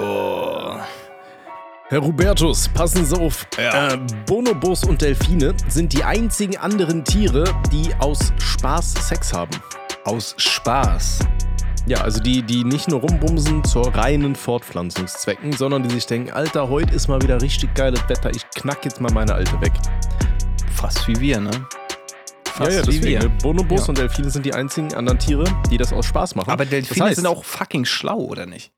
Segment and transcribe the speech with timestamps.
[0.00, 0.76] Oh.
[1.90, 3.46] Herr Hubertus, passen Sie auf.
[3.56, 3.94] Ja.
[3.94, 9.52] Äh, Bonobos und Delfine sind die einzigen anderen Tiere, die aus Spaß Sex haben.
[10.04, 11.20] Aus Spaß.
[11.86, 16.68] Ja, also die, die nicht nur rumbumsen zur reinen Fortpflanzungszwecken, sondern die sich denken, Alter,
[16.68, 19.72] heute ist mal wieder richtig geiles Wetter, ich knack jetzt mal meine Alte weg.
[20.74, 21.50] Fast wie wir, ne?
[22.44, 23.18] Fast wie deswegen, wir.
[23.20, 23.30] ne?
[23.42, 23.86] Bonobos Ja.
[23.88, 26.50] und Delfine sind die einzigen anderen Tiere, die das aus Spaß machen.
[26.50, 28.72] Aber Delfine das heißt, sind auch fucking schlau, oder nicht?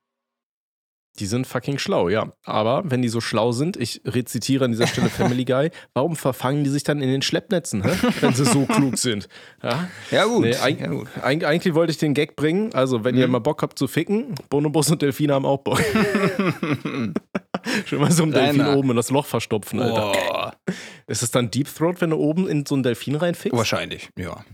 [1.18, 2.32] Die sind fucking schlau, ja.
[2.44, 6.64] Aber wenn die so schlau sind, ich rezitiere an dieser Stelle Family Guy, warum verfangen
[6.64, 7.90] die sich dann in den Schleppnetzen, hä?
[8.20, 9.28] wenn sie so klug sind?
[9.62, 9.88] Ja?
[10.10, 10.42] Ja, gut.
[10.42, 11.08] Nee, eig ja, gut.
[11.20, 12.72] eig eigentlich wollte ich den Gag bringen.
[12.74, 15.80] Also, wenn ihr mal Bock habt zu ficken, Bonobos und Delfine haben auch Bock.
[17.84, 20.12] Schön mal so ein Delfin oben in das Loch verstopfen, Alter.
[20.12, 20.54] Boah.
[21.06, 23.56] Ist es dann Deep Throat, wenn du oben in so einen Delfin reinfickst?
[23.56, 24.44] Wahrscheinlich, ja.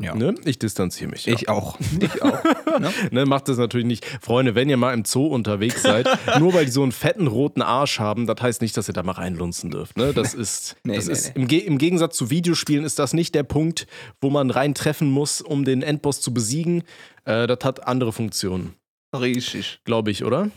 [0.00, 0.14] Ja.
[0.14, 0.34] Ne?
[0.44, 1.26] Ich distanziere mich.
[1.26, 1.34] Ja.
[1.34, 1.78] Ich auch.
[2.00, 2.42] Ich auch.
[2.80, 2.92] ne?
[3.10, 4.04] Ne, macht das natürlich nicht.
[4.20, 6.06] Freunde, wenn ihr mal im Zoo unterwegs seid,
[6.38, 9.02] nur weil die so einen fetten roten Arsch haben, das heißt nicht, dass ihr da
[9.02, 9.96] mal reinlunzen dürft.
[9.96, 10.12] Ne?
[10.12, 11.42] Das ist, Nee, das nee, ist nee.
[11.42, 13.86] Im, Ge im Gegensatz zu Videospielen ist das nicht der Punkt,
[14.20, 16.82] wo man reintreffen muss, um den Endboss zu besiegen.
[17.24, 18.74] Äh, das hat andere Funktionen,
[19.14, 19.80] Richtig.
[19.84, 20.50] glaube ich, oder?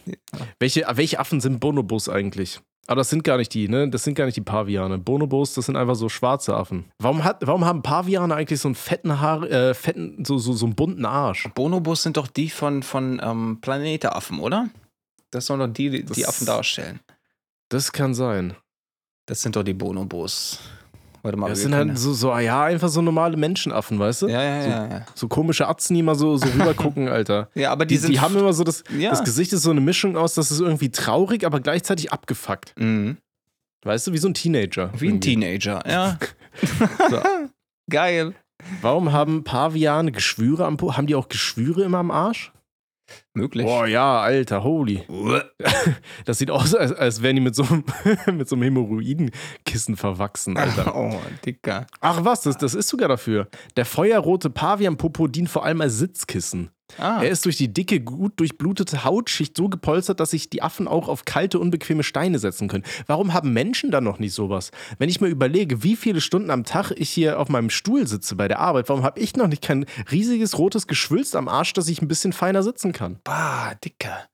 [0.59, 2.59] Welche, welche Affen sind Bonobos eigentlich?
[2.89, 3.89] Aber das sind gar nicht die, ne?
[3.89, 4.97] Das sind gar nicht die Paviane.
[4.97, 6.85] Bonobos, das sind einfach so schwarze Affen.
[6.99, 10.66] Warum, hat, warum haben Paviane eigentlich so einen fetten Haar, äh, fetten, so, so, so
[10.66, 11.49] einen bunten Arsch?
[11.53, 14.69] Bonobos sind doch die von, von ähm, Planeteaffen, oder?
[15.31, 17.02] Das sollen doch die, die, die Das- Affen darstellen.
[17.69, 18.55] Das kann sein.
[19.25, 20.61] Das sind doch die Bonobos.
[21.23, 24.28] Warte mal, Das sind halt so, so, ja, einfach so normale Menschenaffen, weißt du?
[24.28, 24.88] Ja, ja, so, ja.
[24.88, 27.50] Ja, so komische Atzen, die mal so, so rübergucken, Alter.
[27.56, 28.12] ja aber die, Die, sind.
[28.14, 29.10] die haben immer so das, Ja.
[29.10, 32.73] das Gesicht ist so eine Mischung aus, das ist irgendwie traurig, aber gleichzeitig abgefuckt.
[32.78, 33.18] Mhm.
[33.84, 34.92] Weißt du, wie so ein Teenager.
[34.98, 35.20] Wie ein irgendwie.
[35.36, 36.18] Teenager, ja.
[37.10, 37.20] So.
[37.90, 38.34] Geil.
[38.82, 40.98] Warum haben Paviane Geschwüre am Po?
[40.98, 42.52] Haben die auch Geschwüre immer am Arsch?
[43.33, 43.66] Möglich.
[43.66, 45.03] Boah, ja, Alter, holy.
[46.25, 47.83] Das sieht aus, als, als wären die mit so einem,
[48.38, 50.95] mit so einem Hämorrhoidenkissen verwachsen, Alter.
[50.97, 51.86] Oh, Dicker.
[51.99, 53.48] Ach was, das, das ist sogar dafür.
[53.76, 56.71] Der feuerrote Pavianpopo dient vor allem als Sitzkissen.
[56.98, 60.87] Ah, Er ist durch die dicke, gut durchblutete Hautschicht so gepolstert, dass sich die Affen
[60.87, 62.83] auch auf kalte, unbequeme Steine setzen können.
[63.08, 64.71] Warum haben Menschen dann noch nicht sowas?
[64.97, 68.36] Wenn ich mir überlege, wie viele Stunden am Tag ich hier auf meinem Stuhl sitze
[68.36, 71.87] bei der Arbeit, warum habe ich noch nicht kein riesiges rotes Geschwülst am Arsch, dass
[71.89, 73.20] ich ein bisschen feiner sitzen kann?
[73.23, 74.27] bah, Dicker.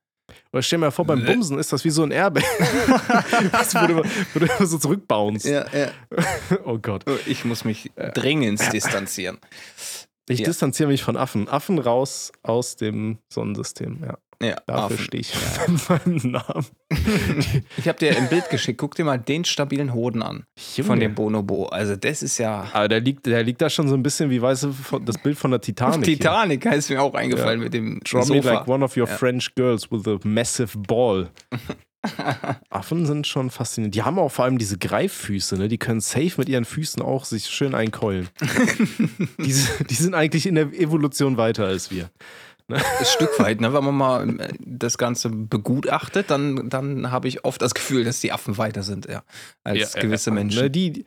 [0.52, 1.34] Oder stell mir vor, beim Bäh.
[1.34, 2.44] Bumsen ist das wie so ein Airbag.
[2.44, 4.03] wo du,
[4.34, 5.46] wo du immer so zurückbounst.
[5.47, 5.90] Ja, ja.
[6.66, 7.03] Oh Gott.
[7.25, 9.40] Ich muss mich dringend distanzieren.
[10.30, 10.46] Ich Ja.
[10.46, 11.48] distanziere mich von Affen.
[11.50, 14.00] Affen raus aus dem Sonnensystem.
[14.06, 15.34] Ja, Ja, dafür stehe ich
[15.68, 16.66] mit meinem Namen.
[17.78, 18.78] Ich habe dir ein Bild geschickt.
[18.80, 20.46] Guck dir mal den stabilen Hoden an.
[20.58, 21.00] Von Junge.
[21.00, 21.66] dem Bonobo.
[21.66, 22.68] Also, das ist ja.
[22.74, 25.18] Aber der liegt, der liegt da schon so ein bisschen wie, weißt du, von- das
[25.18, 26.04] Bild von der Titanic.
[26.04, 27.64] Titanic ist mir auch eingefallen Ja.
[27.66, 28.54] mit dem Draw me Sofa.
[28.54, 29.16] like one of your Ja.
[29.18, 31.30] French girls with a massive ball.
[32.69, 33.96] Affen sind schon faszinierend.
[33.96, 35.68] Die haben auch vor allem diese Greiffüße, ne?
[35.68, 38.30] Die können safe mit ihren Füßen auch sich schön einkeulen.
[39.40, 42.09] die, sind- die sind eigentlich in der Evolution weiter als wir.
[42.69, 43.74] Ein Stück weit, ne?
[43.74, 48.19] Wenn man mal äh, das Ganze begutachtet, dann, dann habe ich oft das Gefühl, dass
[48.22, 49.24] die Affen weiter sind, ja,
[49.63, 50.62] als Ja, gewisse ja, Menschen.
[50.62, 51.06] Ne, die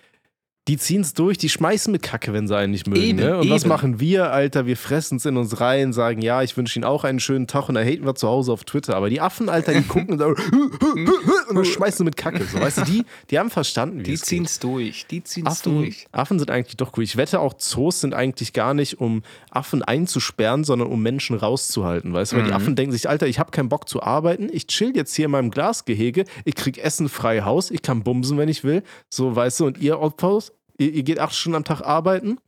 [0.69, 3.01] die ziehen es durch, die schmeißen mit Kacke, wenn sie einen nicht mögen.
[3.01, 3.39] Eben, ne?
[3.39, 3.69] Und was eben.
[3.69, 4.67] machen wir, Alter?
[4.67, 7.69] Wir fressen es in uns rein, sagen, ja, ich wünsche Ihnen auch einen schönen Tag
[7.69, 8.97] und dann haten wir zu Hause auf Twitter.
[8.97, 10.35] Aber die Affen, Alter, die gucken und, sagen,
[11.49, 12.45] und dann schmeißen mit Kacke.
[12.45, 15.63] So, weißt du, die, die haben verstanden, wie Die ziehen es durch, die ziehen es
[15.63, 16.07] durch.
[16.11, 17.05] Affen sind eigentlich doch cool.
[17.05, 22.13] Ich wette auch, Zoos sind eigentlich gar nicht, um Affen einzusperren, sondern um Menschen rauszuhalten.
[22.13, 22.57] Weißt du, weil die Mhm.
[22.57, 24.49] Affen denken sich, Alter, ich habe keinen Bock zu arbeiten.
[24.53, 26.25] Ich chill jetzt hier in meinem Glasgehege.
[26.45, 27.71] Ich krieg Essen frei Haus.
[27.71, 28.83] Ich kann bumsen, wenn ich will.
[29.09, 32.39] So, weißt du, und ihr Opfers, ihr, ihr geht acht Stunden am Tag arbeiten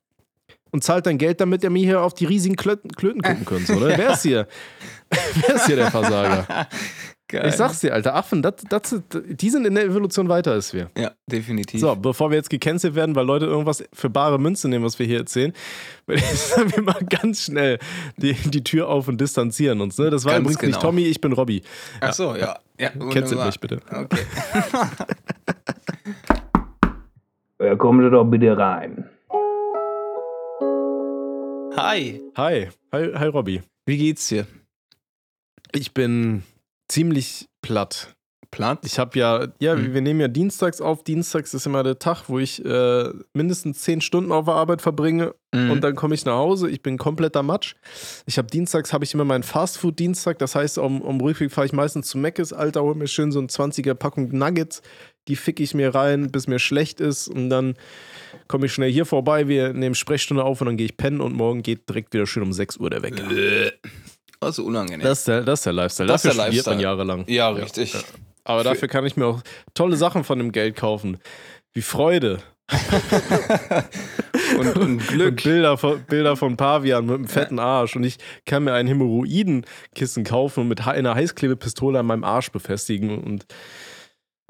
[0.71, 3.67] und zahlt dann Geld, damit ihr mir hier auf die riesigen Klöten, Klöten gucken könnt.
[3.67, 3.95] So, ne?
[3.97, 4.47] Wer ist hier?
[5.47, 6.69] Wer ist hier der Versager?
[7.31, 7.47] Geil.
[7.47, 10.91] Ich sag's dir, Alter, Affen, das, das, die sind in der Evolution weiter als wir.
[10.97, 11.79] Ja, definitiv.
[11.79, 15.05] So, bevor wir jetzt gecancelt werden, weil Leute irgendwas für bare Münze nehmen, was wir
[15.05, 15.53] hier erzählen,
[16.07, 17.79] sagen, wir machen ganz schnell
[18.17, 19.99] die, die Tür auf und distanzieren uns.
[19.99, 20.09] Ne?
[20.09, 20.91] Das war Ganz übrigens nicht genau.
[20.91, 21.63] Tommy, ich bin Robby.
[22.01, 22.61] Ach so, ja.
[22.81, 23.47] ja Cancelt wunderbar.
[23.49, 23.81] mich bitte.
[23.93, 24.21] Okay.
[27.61, 29.09] Ja, kommen Sie doch bitte rein.
[31.77, 33.63] Hi, Hi, hi, hi Robby.
[33.87, 34.47] wie geht's dir?
[35.73, 36.43] Ich bin
[36.89, 38.15] ziemlich platt.
[38.51, 38.81] Platt?
[38.85, 39.93] Ich habe ja, ja, Hm.
[39.93, 41.05] wir nehmen ja dienstags auf.
[41.05, 45.35] Dienstags ist immer der Tag, wo ich äh, mindestens zehn Stunden auf der Arbeit verbringe
[45.55, 45.71] Mhm.
[45.71, 46.69] und dann komme ich nach Hause.
[46.71, 47.75] Ich bin kompletter Matsch.
[48.27, 50.39] Ich habe dienstags habe ich immer meinen Fastfood-Dienstag.
[50.39, 52.53] Das heißt, um, um Rückweg fahre ich meistens zu Mc's.
[52.53, 54.83] Alter, hol mir schön so ein 20er Packung Nuggets.
[55.29, 57.29] Die fick ich mir rein, bis mir schlecht ist.
[57.29, 57.75] Und dann
[58.47, 59.47] komme ich schnell hier vorbei.
[59.49, 61.21] Wir nehmen Sprechstunde auf und dann gehe ich pennen.
[61.21, 63.25] Und morgen geht direkt wieder schön um 6 Uhr der Wecker.
[64.49, 65.01] Ist unangenehm.
[65.05, 66.07] Das ist der, das ist der Lifestyle.
[66.09, 66.83] Das ist Dafür der studiert man Lifestyle.
[66.83, 67.25] jahrelang.
[67.29, 67.95] ja, richtig.
[68.49, 69.43] Aber dafür kann ich mir auch
[69.75, 71.19] tolle Sachen von dem Geld kaufen.
[71.75, 72.43] Wie Freude.
[74.59, 75.31] Und, und Glück.
[75.31, 77.97] Und Bilder von, Bilder von Pavian mit einem fetten Arsch.
[77.97, 83.19] Und ich kann mir ein Hämorrhoidenkissen kaufen und mit einer Heißklebepistole an meinem Arsch befestigen
[83.23, 83.47] und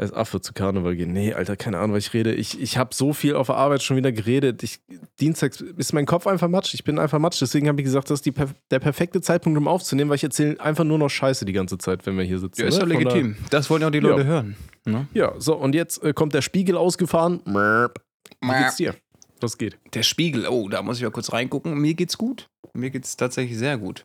[0.01, 1.13] als Affe zu Karneval gehen.
[1.13, 2.33] Nee, Alter, keine Ahnung, was ich rede.
[2.33, 4.63] Ich, ich habe so viel auf der Arbeit schon wieder geredet.
[4.63, 4.79] Ich,
[5.21, 6.73] Dienstags ist mein Kopf einfach matsch.
[6.75, 7.41] Ich bin einfach matsch.
[7.41, 8.33] Deswegen habe ich gesagt, das ist die,
[8.71, 12.07] der perfekte Zeitpunkt, um aufzunehmen, weil ich erzähle einfach nur noch Scheiße die ganze Zeit,
[12.07, 12.61] wenn wir hier sitzen.
[12.61, 12.87] Ja, ist ne?
[12.87, 13.45] doch Von daher- legitim.
[13.51, 14.05] Das wollen ja auch die Ja.
[14.05, 14.57] Leute hören.
[14.85, 15.09] Ne?
[15.15, 17.41] Ja, so, und jetzt äh, kommt der Spiegel ausgefahren.
[17.45, 18.95] Wie geht's dir?
[19.41, 19.79] Was geht?
[19.95, 21.77] Der Spiegel, oh, da muss ich mal kurz reingucken.
[21.79, 22.49] Mir geht's gut.
[22.73, 24.05] Mir geht's tatsächlich sehr gut.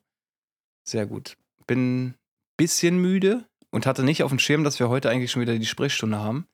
[0.88, 1.38] Sehr gut.
[1.68, 2.16] Bin ein
[2.58, 5.66] bisschen müde und hatte nicht auf dem Schirm, dass wir heute eigentlich schon wieder die
[5.66, 6.48] Sprechstunde haben.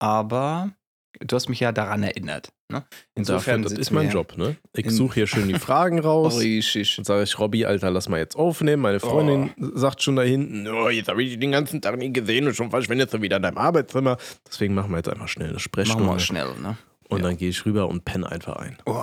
[0.00, 0.72] Aber
[1.20, 2.52] du hast mich ja daran erinnert.
[2.68, 2.84] Ne?
[3.14, 4.56] Insofern, das ist mein Job, ne?
[4.74, 6.34] Ich suche hier schön die Fragen raus.
[6.34, 8.82] Und sage ich, Robby, Alter, lass mal jetzt aufnehmen.
[8.82, 12.12] Meine Freundin sagt schon da hinten, oh, jetzt habe ich dich den ganzen Tag nie
[12.12, 14.16] gesehen und schon verschwindest du wieder in deinem Arbeitszimmer.
[14.48, 16.08] Deswegen machen wir jetzt einfach schnell eine Machen Sprechstunde.
[16.08, 16.76] wir schnell, ne?
[17.12, 18.78] und dann gehe ich rüber und penne einfach ein.
[18.86, 18.90] Oh.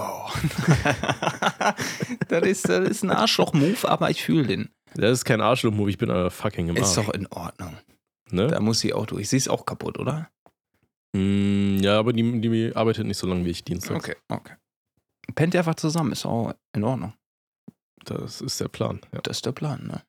[2.27, 4.69] das, ist, das ist ein Arschloch-Move, aber ich fühle den.
[4.95, 7.77] Das ist kein Arschloch-Move, ich bin aber fucking im Ist doch in Ordnung.
[8.31, 8.47] ne?
[8.47, 9.29] Da muss sie auch durch.
[9.29, 10.29] Sie ist auch kaputt, oder?
[11.15, 13.97] Mm, ja, aber die, die arbeitet nicht so lange wie ich Dienstag.
[13.97, 14.53] Okay, okay.
[15.35, 17.13] Pennt ihr einfach zusammen, ist auch in Ordnung.
[18.05, 19.01] Das ist der Plan.
[19.13, 19.19] Ja.
[19.21, 20.01] Das ist der Plan, ne?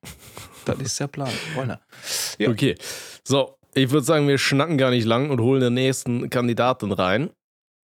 [0.65, 1.79] Das ist der Plan, Freunde.
[2.39, 2.49] Ja.
[2.49, 2.75] Okay,
[3.23, 7.31] so, ich würde sagen, wir schnacken gar nicht lang und holen den nächsten Kandidaten rein.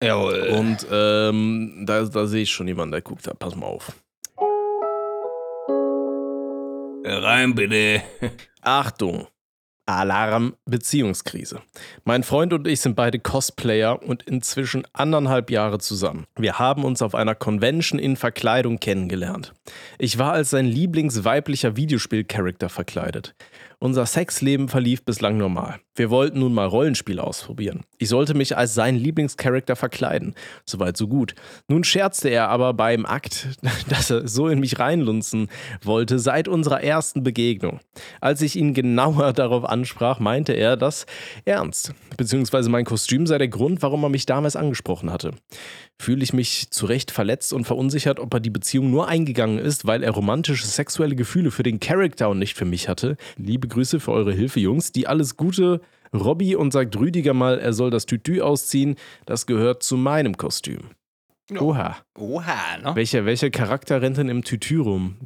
[0.02, 0.48] Jawohl.
[0.58, 3.34] Und ähm, da, da sehe ich schon jemanden, der guckt da.
[3.34, 3.92] Pass mal auf.
[7.12, 8.02] Rein bitte.
[8.62, 9.26] Achtung.
[9.84, 11.60] Alarm Beziehungskrise.
[12.04, 16.26] Mein Freund und ich sind beide Cosplayer und inzwischen anderthalb Jahre zusammen.
[16.38, 19.52] Wir haben uns auf einer Convention in Verkleidung kennengelernt.
[19.98, 23.34] Ich war als sein lieblingsweiblicher Videospiel-Charakter verkleidet.
[23.82, 25.80] Unser Sexleben verlief bislang normal.
[25.96, 27.80] Wir wollten nun mal Rollenspiele ausprobieren.
[27.98, 30.36] Ich sollte mich als sein Lieblingscharakter verkleiden.
[30.64, 31.34] Soweit so gut.
[31.66, 33.48] Nun scherzte er aber beim Akt,
[33.88, 35.48] dass er so in mich reinlunzen
[35.82, 37.80] wollte seit unserer ersten Begegnung.
[38.20, 41.04] Als ich ihn genauer darauf ansprach, meinte er das
[41.44, 41.92] ernst.
[42.16, 45.32] Beziehungsweise mein Kostüm sei der Grund, warum er mich damals angesprochen hatte.
[46.00, 49.86] Fühle ich mich zu Recht verletzt und verunsichert, ob er die Beziehung nur eingegangen ist,
[49.86, 53.16] weil er romantische sexuelle Gefühle für den Charakter und nicht für mich hatte.
[53.36, 54.92] Liebe Grüße für eure Hilfe, Jungs.
[54.92, 55.80] Die alles Gute.
[56.14, 58.96] Robby und sagt Rüdiger mal, er soll das Tütü ausziehen.
[59.24, 60.90] Das gehört zu meinem Kostüm.
[61.58, 61.96] Oha.
[62.18, 62.94] Oha, ne?
[62.94, 65.16] Welcher, welcher Charakter rennt denn im Tütü rum,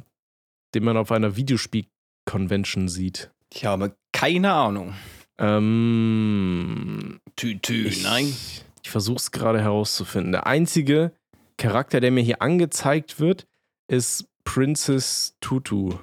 [0.73, 3.31] den man auf einer Videospiel-Convention sieht?
[3.53, 4.93] Ich habe keine Ahnung.
[5.37, 8.33] Ähm, Tütü, ich, nein.
[8.81, 10.31] Ich versuche es gerade herauszufinden.
[10.31, 11.11] Der einzige
[11.57, 13.45] Charakter, der mir hier angezeigt wird,
[13.89, 15.95] ist Princess Tutu.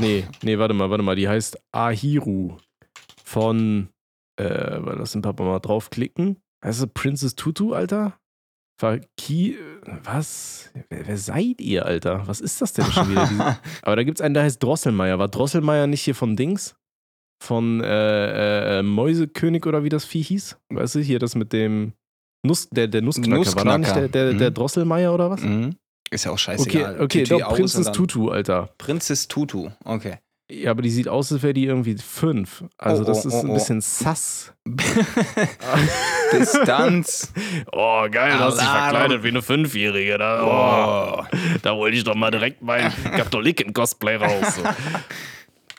[0.00, 1.16] Nee, nee, warte mal, warte mal.
[1.16, 2.56] Die heißt Ahiru
[3.24, 3.88] von,
[4.40, 6.36] äh, lass den Papa mal draufklicken.
[6.64, 8.18] Heißt das Princess Tutu, Alter?
[8.80, 9.58] Faki,
[10.04, 10.70] was?
[10.88, 12.26] Wer, wer seid ihr, Alter?
[12.26, 13.58] Was ist das denn schon wieder?
[13.82, 15.18] Aber da gibt es einen, der heißt Drosselmeier.
[15.18, 16.76] War Drosselmeier nicht hier von Dings?
[17.42, 20.58] Von äh, äh, Mäusekönig oder wie das Vieh hieß?
[20.72, 21.92] Weißt du, hier das mit dem
[22.44, 23.54] Nuss, der, der Nussknacker.
[23.56, 24.54] War da nicht der, der, der Mhm.
[24.54, 25.42] Drosselmeier oder was?
[25.42, 25.76] Mhm.
[26.10, 27.00] Ist ja auch Okay, scheißegal.
[27.00, 28.68] okay, Tütü doch, dann- Tutu, Alter.
[28.78, 30.16] Prinzess Tutu, okay.
[30.50, 32.64] Ja, aber die sieht aus, als wäre die irgendwie fünf.
[32.76, 33.54] Also Oh, das oh, ist oh, ein oh.
[33.54, 34.52] bisschen sass.
[36.32, 37.32] Distanz.
[37.72, 40.18] Oh, geil, du hast dich verkleidet wie eine Fünfjährige.
[40.18, 40.42] Da,
[41.22, 41.36] Oh.
[41.62, 44.56] da wollte ich doch mal direkt mein Katholiken-Cosplay raus.
[44.56, 44.62] So.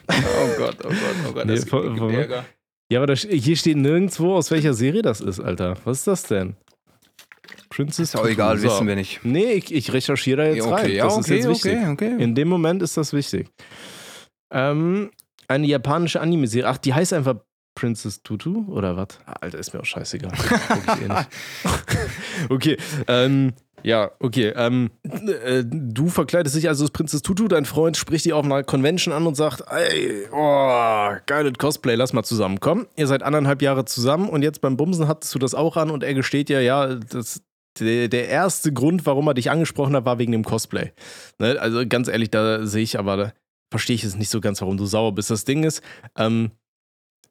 [0.08, 0.96] Oh Gott, oh Gott,
[1.28, 1.46] oh Gott.
[1.46, 2.44] Nee, das von- gibt Ärger.
[2.90, 5.76] Ja, aber da, hier steht nirgendwo, aus welcher Serie das ist, Alter.
[5.84, 6.56] Was ist das denn?
[7.74, 8.64] Princess Ist auch egal, So.
[8.68, 9.20] wissen wir nicht.
[9.24, 10.84] Nee, ich, ich recherchiere da jetzt Ja, rein.
[10.84, 11.72] okay, ja, das ist okay, jetzt wichtig.
[11.78, 12.22] okay, okay.
[12.22, 13.48] In dem Moment ist das wichtig.
[14.52, 15.10] Ähm,
[15.48, 16.68] eine japanische Anime-Serie.
[16.68, 17.36] Ach, die heißt einfach
[17.74, 19.08] Princess Tutu oder was?
[19.40, 20.32] Alter, ist mir auch scheißegal.
[21.02, 21.28] Eh nicht.
[22.50, 22.76] okay,
[23.08, 24.52] ähm, ja, okay.
[24.54, 28.62] Ähm, äh, du verkleidest dich also als Princess Tutu, dein Freund spricht dich auf einer
[28.62, 32.86] Convention an und sagt, ey, oh, geiles Cosplay, lass mal zusammenkommen.
[32.96, 36.04] Ihr seid anderthalb Jahre zusammen und jetzt beim Bumsen hattest du das auch an und
[36.04, 37.42] er gesteht ja, ja, das,
[37.80, 40.92] der, der erste Grund, warum er dich angesprochen hat, war wegen dem Cosplay.
[41.38, 41.58] Ne?
[41.60, 43.32] Also ganz ehrlich, da sehe ich aber, da
[43.70, 45.30] verstehe ich es nicht so ganz, warum du sauer bist.
[45.30, 45.82] Das Ding ist,
[46.16, 46.50] ähm,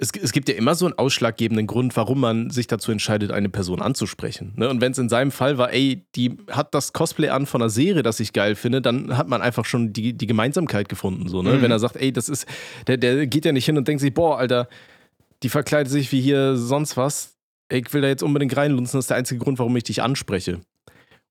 [0.02, 3.50] es, es gibt ja immer so einen ausschlaggebenden Grund, warum man sich dazu entscheidet, eine
[3.50, 4.54] Person anzusprechen.
[4.56, 4.68] Ne?
[4.68, 7.70] Und wenn es in seinem Fall war, ey, die hat das Cosplay an von einer
[7.70, 11.28] Serie, das ich geil finde, dann hat man einfach schon die, die Gemeinsamkeit gefunden.
[11.28, 11.54] So, ne?
[11.54, 11.62] Mhm.
[11.62, 12.48] Wenn er sagt, ey, das ist,
[12.88, 14.68] der, der geht ja nicht hin und denkt sich, boah, Alter,
[15.44, 17.38] die verkleidet sich wie hier sonst was.
[17.72, 20.60] Ich will da jetzt unbedingt reinlunzen, das ist der einzige Grund, warum ich dich anspreche.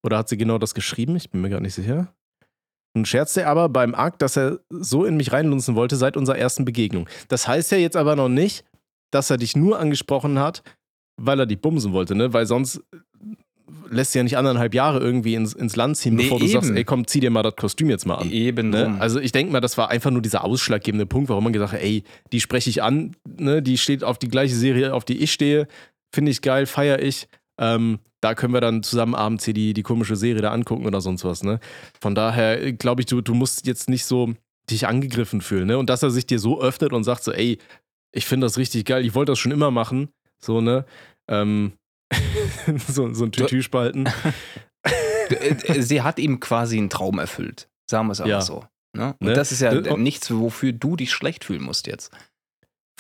[0.03, 1.17] Oder hat sie genau das geschrieben?
[1.17, 2.13] Ich bin mir gar nicht sicher.
[2.95, 6.39] Nun scherzt er aber beim Akt, dass er so in mich reinlunzen wollte seit unserer
[6.39, 7.09] ersten Begegnung.
[7.29, 8.65] Das heißt ja jetzt aber noch nicht,
[9.13, 10.63] dass er dich nur angesprochen hat,
[11.21, 12.33] weil er dich bumsen wollte, ne?
[12.33, 12.81] Weil sonst
[13.89, 16.53] lässt ja nicht anderthalb Jahre irgendwie ins, ins Land ziehen, Nee, bevor du eben.
[16.55, 18.31] sagst, ey komm, zieh dir mal das Kostüm jetzt mal an.
[18.31, 18.97] Eben Ne?
[18.99, 21.81] Also ich denke mal, das war einfach nur dieser ausschlaggebende Punkt, warum man gesagt hat,
[21.81, 23.63] ey, die spreche ich an, ne?
[23.63, 25.67] die steht auf die gleiche Serie, auf die ich stehe,
[26.13, 27.29] finde ich geil, feiere ich.
[27.59, 31.01] Ähm, da können wir dann zusammen abends hier die, die komische Serie da angucken oder
[31.01, 31.43] sonst was.
[31.43, 31.59] Ne?
[32.01, 34.35] Von daher glaube ich, du, du musst jetzt nicht so
[34.71, 35.67] dich angegriffen fühlen.
[35.67, 35.79] Ne?
[35.79, 37.59] Und dass er sich dir so öffnet und sagt so, ey,
[38.13, 40.11] ich finde das richtig geil, ich wollte das schon immer machen.
[40.43, 40.85] So, ne?
[41.29, 41.73] Ähm,
[42.89, 44.09] so, so ein Tütü spalten.
[45.31, 47.69] Äh, äh, Sie hat ihm quasi einen Traum erfüllt.
[47.89, 48.41] Sagen wir es einfach Ja.
[48.41, 48.65] so.
[48.97, 49.15] Ne?
[49.21, 49.33] Und Ne?
[49.35, 52.11] das ist ja Und- nichts, wofür du dich schlecht fühlen musst jetzt.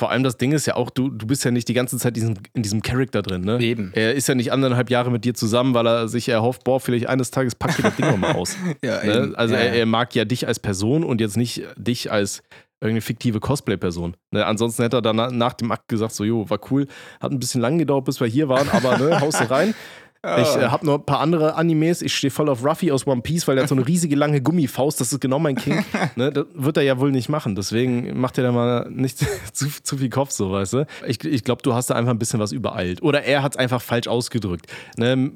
[0.01, 2.17] Vor allem das Ding ist ja auch, du, du bist ja nicht die ganze Zeit
[2.17, 3.61] diesen, in diesem Charakter drin, ne?
[3.61, 3.93] Eben.
[3.95, 7.07] Er ist ja nicht anderthalb Jahre mit dir zusammen, weil er sich erhofft, boah, vielleicht
[7.07, 8.57] eines Tages packt ihr das Ding nochmal aus.
[8.83, 9.35] Ja, Ne?
[9.37, 12.43] Also ja, er, er mag ja dich als Person und jetzt nicht dich als
[12.81, 14.17] irgendeine fiktive Cosplay-Person.
[14.31, 14.47] Ne?
[14.47, 16.87] Ansonsten hätte er dann na- nach dem Akt gesagt, so, jo, war cool,
[17.21, 19.75] hat ein bisschen lang gedauert, bis wir hier waren, aber ne, haust du rein.
[20.23, 22.03] Ich äh, habe noch ein paar andere Animes.
[22.03, 24.43] Ich stehe voll auf Ruffy aus One Piece, weil er hat so eine riesige lange
[24.43, 25.01] Gummifaust.
[25.01, 25.83] Das ist genau mein King.
[26.17, 27.55] ne, das wird er ja wohl nicht machen.
[27.55, 29.19] Deswegen macht er da mal nicht
[29.55, 30.87] zu, zu viel Kopf, so weißt du.
[31.07, 33.03] Ich, ich glaube, du hast da einfach ein bisschen was übereilt.
[33.03, 34.67] Oder er hat es einfach falsch ausgedrückt.
[34.99, 35.33] Ne,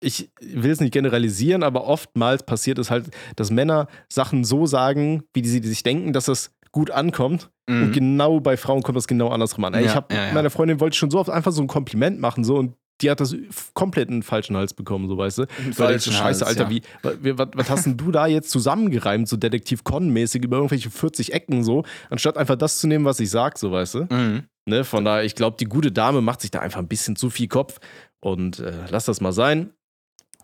[0.00, 5.22] ich will es nicht generalisieren, aber oftmals passiert es halt, dass Männer Sachen so sagen,
[5.32, 7.50] wie sie sich denken, dass es gut ankommt.
[7.68, 7.92] Und Mhm.
[7.92, 9.72] genau bei Frauen kommt das genau andersrum an.
[9.74, 10.32] Ey, Ja, ich habe ja, ja.
[10.34, 13.20] meiner Freundin wollte schon so oft einfach so ein Kompliment machen so und die hat
[13.20, 13.34] das
[13.74, 15.46] komplett in den falschen Hals bekommen, so weißt du.
[15.72, 16.70] Falschen Scheiße, Hals, Alter, ja.
[16.70, 20.90] wie, wa- was, was hast denn du da jetzt zusammengereimt, so Detektiv Con-mäßig über irgendwelche
[20.90, 24.06] 40 Ecken so, anstatt einfach das zu nehmen, was ich sag, so weißt du.
[24.10, 24.44] Mhm.
[24.66, 24.84] Ne?
[24.84, 27.48] Von daher, ich glaube, die gute Dame macht sich da einfach ein bisschen zu viel
[27.48, 27.78] Kopf
[28.20, 29.70] und äh, lass das mal sein.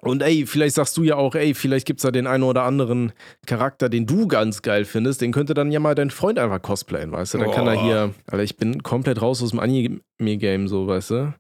[0.03, 2.63] Und ey, vielleicht sagst du ja auch, ey, vielleicht gibt es da den einen oder
[2.65, 3.13] anderen
[3.47, 7.13] Charakter, den du ganz geil findest, den könnte dann ja mal dein Freund einfach cosplayen,
[7.13, 7.39] weißt du?
[7.39, 11.35] Dann kann er hier, Alter, ich bin komplett raus aus dem Anime-Game, so, weißt du?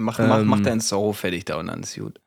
[0.00, 0.62] Mach, mach, mach Ähm.
[0.64, 2.20] deinen Zorro fertig da und dann ist gut.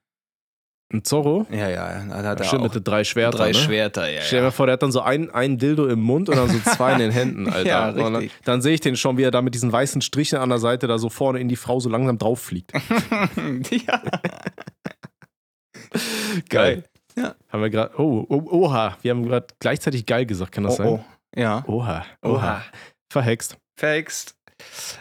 [0.94, 1.48] Ein Zorro?
[1.50, 3.40] Ja, ja, da hat er Stimmt, auch mit den drei Schwertern.
[3.40, 3.54] drei ne?
[3.54, 4.22] Schwerter, ja.
[4.24, 4.52] Stell dir ja.
[4.52, 7.00] vor, der hat dann so ein, ein Dildo im Mund und dann so zwei in
[7.00, 7.66] den Händen, Alter.
[7.70, 8.42] Ja, Und dann, richtig.
[8.44, 10.88] dann sehe ich den schon, wie er da mit diesen weißen Strichen an der Seite
[10.88, 12.74] da so vorne in die Frau so langsam drauf fliegt.
[13.88, 14.02] ja.
[16.50, 16.84] Geil.
[17.16, 17.36] Ja.
[17.50, 17.98] Haben wir gerade.
[18.00, 18.98] Oh, oh, oha.
[19.02, 20.88] Wir haben gerade gleichzeitig geil gesagt, kann das Oh, sein?
[20.88, 21.04] oh.
[21.40, 21.64] Ja.
[21.68, 22.64] Oha, oha.
[23.12, 23.58] Verhext.
[23.78, 24.36] Verhext.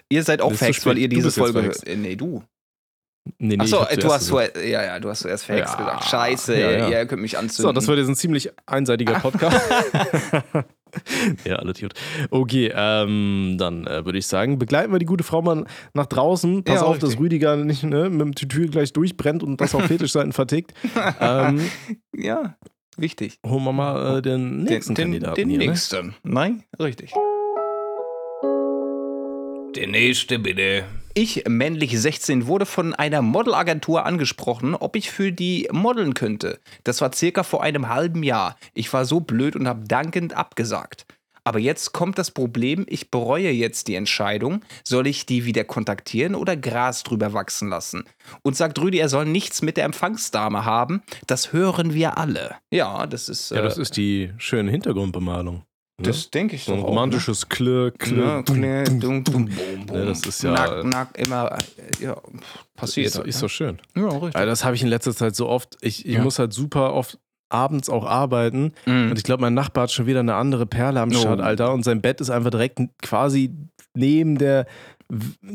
[0.09, 1.87] Ihr seid auch verhext, weil ihr diese Folge verhext.
[1.87, 2.43] Äh, Nee, du.
[3.39, 5.79] Nee, nee, Achso, hab du hast zuerst, ja, ja, du hast zuerst verhext Ja.
[5.79, 6.05] gesagt.
[6.05, 6.89] Scheiße, Ja, ja.
[6.89, 7.69] ihr könnt mich anzünden.
[7.69, 9.61] So, das wird jetzt ein ziemlich einseitiger Podcast.
[11.45, 11.93] ja, alles gut.
[12.31, 16.65] Okay, ähm, dann äh, würde ich sagen, begleiten wir die gute Frau mal nach draußen.
[16.65, 17.11] Pass Ja, auf, richtig.
[17.11, 20.73] dass Rüdiger nicht ne, mit dem Tütü gleich durchbrennt und das auf Fetischseiten vertickt.
[21.21, 21.71] Ähm,
[22.17, 22.57] ja,
[22.97, 23.39] wichtig.
[23.47, 25.59] holen wir mal äh, den nächsten den, Kandidaten den hier.
[25.59, 25.67] Ne?
[25.67, 26.15] nächsten.
[26.23, 27.13] Nein, richtig.
[29.77, 30.85] Der nächste bitte.
[31.15, 36.61] Ich, männlich 16, wurde von einer Modelagentur angesprochen, ob ich für die modeln könnte.
[36.85, 38.57] Das war circa vor einem halben Jahr.
[38.75, 41.07] Ich war so blöd und habe dankend abgesagt.
[41.43, 44.61] Aber jetzt kommt das Problem, ich bereue jetzt die Entscheidung.
[44.85, 48.05] Soll ich die wieder kontaktieren oder Gras drüber wachsen lassen?
[48.43, 51.03] Und sagt Rüdi, er soll nichts mit der Empfangsdame haben.
[51.27, 52.57] Das hören wir alle.
[52.71, 53.51] Ja, das ist.
[53.51, 55.65] Ja, das äh, ist die schöne Hintergrundbemalung.
[56.01, 56.07] Ne?
[56.09, 58.43] das denke ich so ein doch auch, romantisches Klirr, Klirr.
[58.49, 59.49] Ja, dum, dum,
[59.87, 61.53] das ist ja- Nack, nack, immer.
[61.53, 62.17] äh, Ja,
[62.77, 63.07] passiert.
[63.09, 63.41] Ist, halt, ist ne?
[63.41, 63.79] so schön.
[63.97, 64.37] Ja, richtig.
[64.37, 65.77] Also das habe ich in letzter Zeit so oft.
[65.81, 66.23] Ich, ich Ja.
[66.23, 68.73] muss halt super oft abends auch arbeiten.
[68.87, 69.11] Mhm.
[69.11, 71.11] Und ich glaube, mein Nachbar hat schon wieder eine andere Perle am.
[71.13, 71.73] Start, Alter.
[71.73, 73.55] Und sein Bett ist einfach direkt quasi
[73.95, 74.67] neben der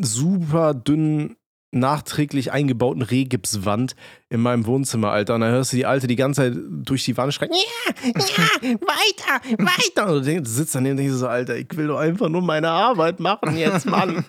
[0.01, 1.37] super dünnen,
[1.75, 3.96] nachträglich eingebauten Rehgipswand
[4.29, 5.36] in meinem Wohnzimmer, Alter.
[5.36, 8.74] Und dann hörst du die Alte die ganze Zeit durch die Wand schreien, ja, ja,
[8.82, 10.08] weiter, weiter.
[10.08, 12.70] Und du denkst, sitzt daneben und denkst so, Alter, ich will doch einfach nur meine
[12.70, 14.24] Arbeit machen jetzt, Mann.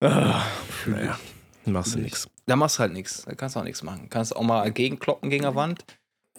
[0.00, 0.42] ah,
[0.86, 1.18] naja,
[1.64, 2.28] machst du nix.
[2.46, 3.24] Da machst du halt nichts.
[3.24, 4.08] Da kannst du auch nichts machen.
[4.10, 5.84] Kannst auch mal gegenkloppen gegen der Wand.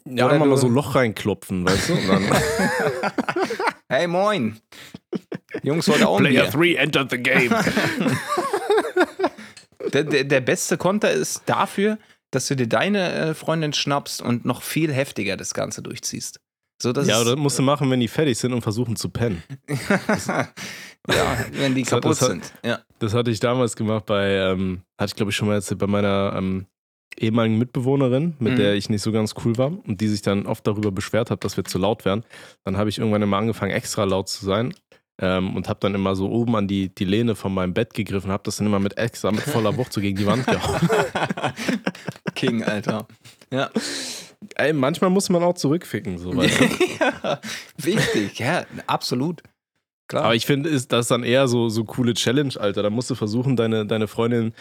[0.06, 1.98] Ja, Oder mal so ein Loch reinklopfen, weißt du?
[3.90, 4.60] Hey, moin.
[5.62, 6.46] Jungs, heute auch Bier.
[6.46, 7.52] 3 entered the game.
[9.94, 11.98] Der, der, der beste Konter ist dafür,
[12.32, 16.40] dass du dir deine äh, Freundin schnappst und noch viel heftiger das Ganze durchziehst.
[16.82, 19.44] So, das Ja, oder musst du machen, wenn die fertig sind und versuchen zu pennen.
[20.28, 20.48] ja,
[21.54, 22.54] wenn die Das kaputt das hat- sind.
[22.64, 22.80] Ja.
[23.00, 25.88] Das hatte ich damals gemacht bei, ähm, hatte ich glaube ich schon mal erzählt, bei
[25.88, 26.66] meiner ähm,
[27.18, 28.58] ehemaligen Mitbewohnerin, mit Mhm.
[28.58, 31.44] der ich nicht so ganz cool war und die sich dann oft darüber beschwert hat,
[31.44, 32.24] dass wir zu laut wären.
[32.64, 34.74] Dann habe ich irgendwann immer angefangen, extra laut zu sein.
[35.22, 38.32] Ähm, und habe dann immer so oben an die, die Lehne von meinem Bett gegriffen,
[38.32, 40.89] habe das dann immer mit extra mit voller Wucht so gegen die Wand gehauen.
[42.36, 43.08] King, Alter.
[43.51, 43.70] Ja.
[44.55, 47.39] Ey, manchmal muss man auch zurückficken, so ja,
[47.77, 49.43] wichtig, ja, absolut.
[50.08, 50.25] Klar.
[50.25, 52.84] Aber ich finde, ist das dann eher so, so coole Challenge, Alter.
[52.84, 54.53] Da musst du versuchen, deine, deine Freundin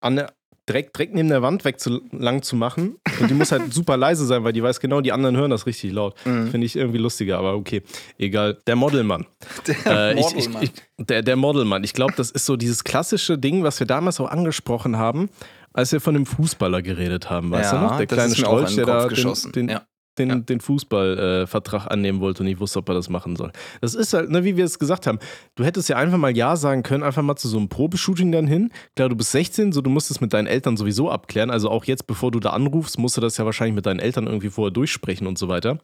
[0.00, 0.32] an der,
[0.68, 2.96] direkt, direkt neben der Wand weg zu, lang zu machen.
[3.20, 5.66] Und die muss halt super leise sein, weil die weiß genau, die anderen hören das
[5.66, 6.14] richtig laut.
[6.24, 6.50] Mhm.
[6.50, 7.82] Finde ich irgendwie lustiger, aber okay.
[8.18, 8.58] Egal.
[8.66, 9.26] Der Modelmann.
[9.66, 10.62] Der Äh, ich, ich, Modelmann.
[10.62, 11.84] ich, der, der Modelmann.
[11.84, 15.28] Ich glaube, das ist so dieses klassische Ding, was wir damals auch angesprochen haben,
[15.72, 17.50] als wir von dem Fußballer geredet haben.
[17.50, 17.96] Weißt Ja, du noch?
[17.98, 19.52] Der kleine Strolch, der da geschossen.
[19.52, 19.82] den, den, Ja.
[20.18, 20.36] Den, Ja.
[20.36, 23.52] den Fußballvertrag annehmen wollte und nicht wusste, ob er das machen soll.
[23.80, 25.18] Das ist halt, ne, wie wir es gesagt haben.
[25.54, 28.46] Du hättest ja einfach mal Ja sagen können, einfach mal zu so einem Probeshooting dann
[28.46, 28.70] hin.
[28.96, 31.50] Klar, du bist 16, so du musst es mit deinen Eltern sowieso abklären.
[31.50, 34.26] Also auch jetzt, bevor du da anrufst, musst du das ja wahrscheinlich mit deinen Eltern
[34.26, 35.78] irgendwie vorher durchsprechen und so weiter.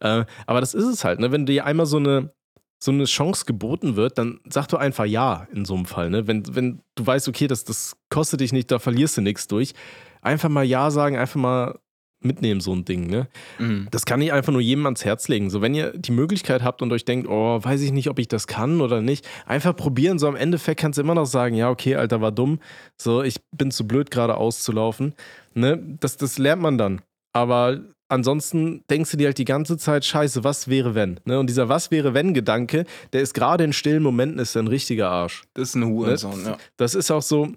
[0.00, 1.32] Äh, aber das ist es halt, ne?
[1.32, 2.32] Wenn dir einmal so eine
[2.78, 6.10] so eine Chance geboten wird, dann sag du einfach ja in so einem Fall.
[6.10, 6.26] Ne?
[6.26, 9.72] Wenn, wenn du weißt, okay, das, das kostet dich nicht, da verlierst du nichts durch.
[10.20, 11.78] Einfach mal ja sagen, einfach mal
[12.20, 13.08] mitnehmen, so ein Ding.
[13.08, 13.28] Ne?
[13.58, 13.88] Mhm.
[13.90, 15.50] Das kann ich einfach nur jedem ans Herz legen.
[15.50, 18.28] So, wenn ihr die Möglichkeit habt und euch denkt, oh, weiß ich nicht, ob ich
[18.28, 20.18] das kann oder nicht, einfach probieren.
[20.18, 22.60] So am Endeffekt kannst du immer noch sagen, ja, okay, Alter, war dumm.
[22.96, 25.14] So, ich bin zu blöd, gerade auszulaufen.
[25.54, 25.82] Ne?
[26.00, 27.02] Das, das lernt man dann.
[27.32, 31.20] Aber ansonsten denkst du dir halt die ganze Zeit, scheiße, was wäre wenn?
[31.24, 31.38] Ne?
[31.38, 35.10] Und dieser Was wäre wenn Gedanke, der ist gerade in stillen Momenten ist ein richtiger
[35.10, 35.44] Arsch.
[35.54, 36.56] Das ist ein Hurensohn, ja.
[36.76, 37.52] Das ist auch so,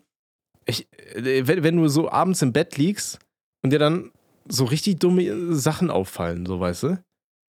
[0.65, 3.19] ich, wenn, wenn du so abends im Bett liegst
[3.63, 4.11] und dir dann
[4.49, 7.03] so richtig dumme Sachen auffallen, so weißt du.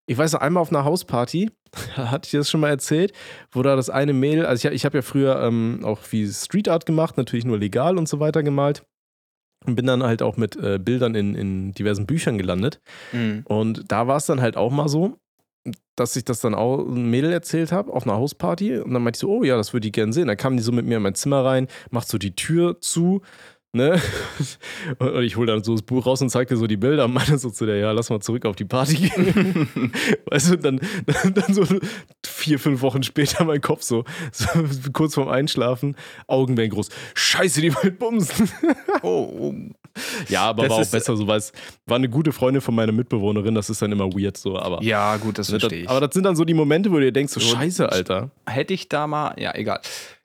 [0.07, 1.51] Ich weiß noch einmal auf einer Hausparty,
[1.95, 3.13] hatte ich das schon mal erzählt,
[3.53, 6.69] wo da das eine Mädel, also ich, ich habe ja früher ähm, auch wie Street
[6.69, 8.85] Art gemacht, natürlich nur legal und so weiter gemalt.
[9.67, 12.81] Und bin dann halt auch mit äh, Bildern in, in diversen Büchern gelandet.
[13.13, 13.43] Mhm.
[13.45, 15.19] Und da war es dann halt auch mal so,
[15.97, 18.79] dass ich das dann auch ein Mädel erzählt habe auf einer Hausparty.
[18.79, 20.29] Und dann meinte ich so, oh ja, das würde ich gerne sehen.
[20.29, 23.21] Dann kam die so mit mir in mein Zimmer rein, macht so die Tür zu.
[23.73, 24.01] Ne?
[24.99, 27.13] Und ich hole dann so das Buch raus und zeige dir so die Bilder und
[27.15, 29.93] meine so zu der, ja, lass mal zurück auf die Party gehen.
[30.27, 31.65] weißt du, dann, dann, dann so
[32.27, 34.47] vier, fünf Wochen später mein Kopf so, so
[34.93, 35.95] kurz vorm Einschlafen,
[36.27, 36.89] Augen werden groß.
[37.15, 38.51] Scheiße, die wollen bumsen.
[39.03, 39.55] Oh, oh.
[40.29, 41.53] Ja, aber Das war auch ist- besser so, weil es
[41.87, 44.83] war eine gute Freundin von meiner Mitbewohnerin, das ist dann immer weird so, aber.
[44.83, 45.89] Ja, gut, das Ne, das, verstehe ich.
[45.89, 48.31] aber das sind dann so die Momente, wo du dir denkst, so scheiße, Alter.
[48.47, 49.81] Hätte ich da mal, ja, egal,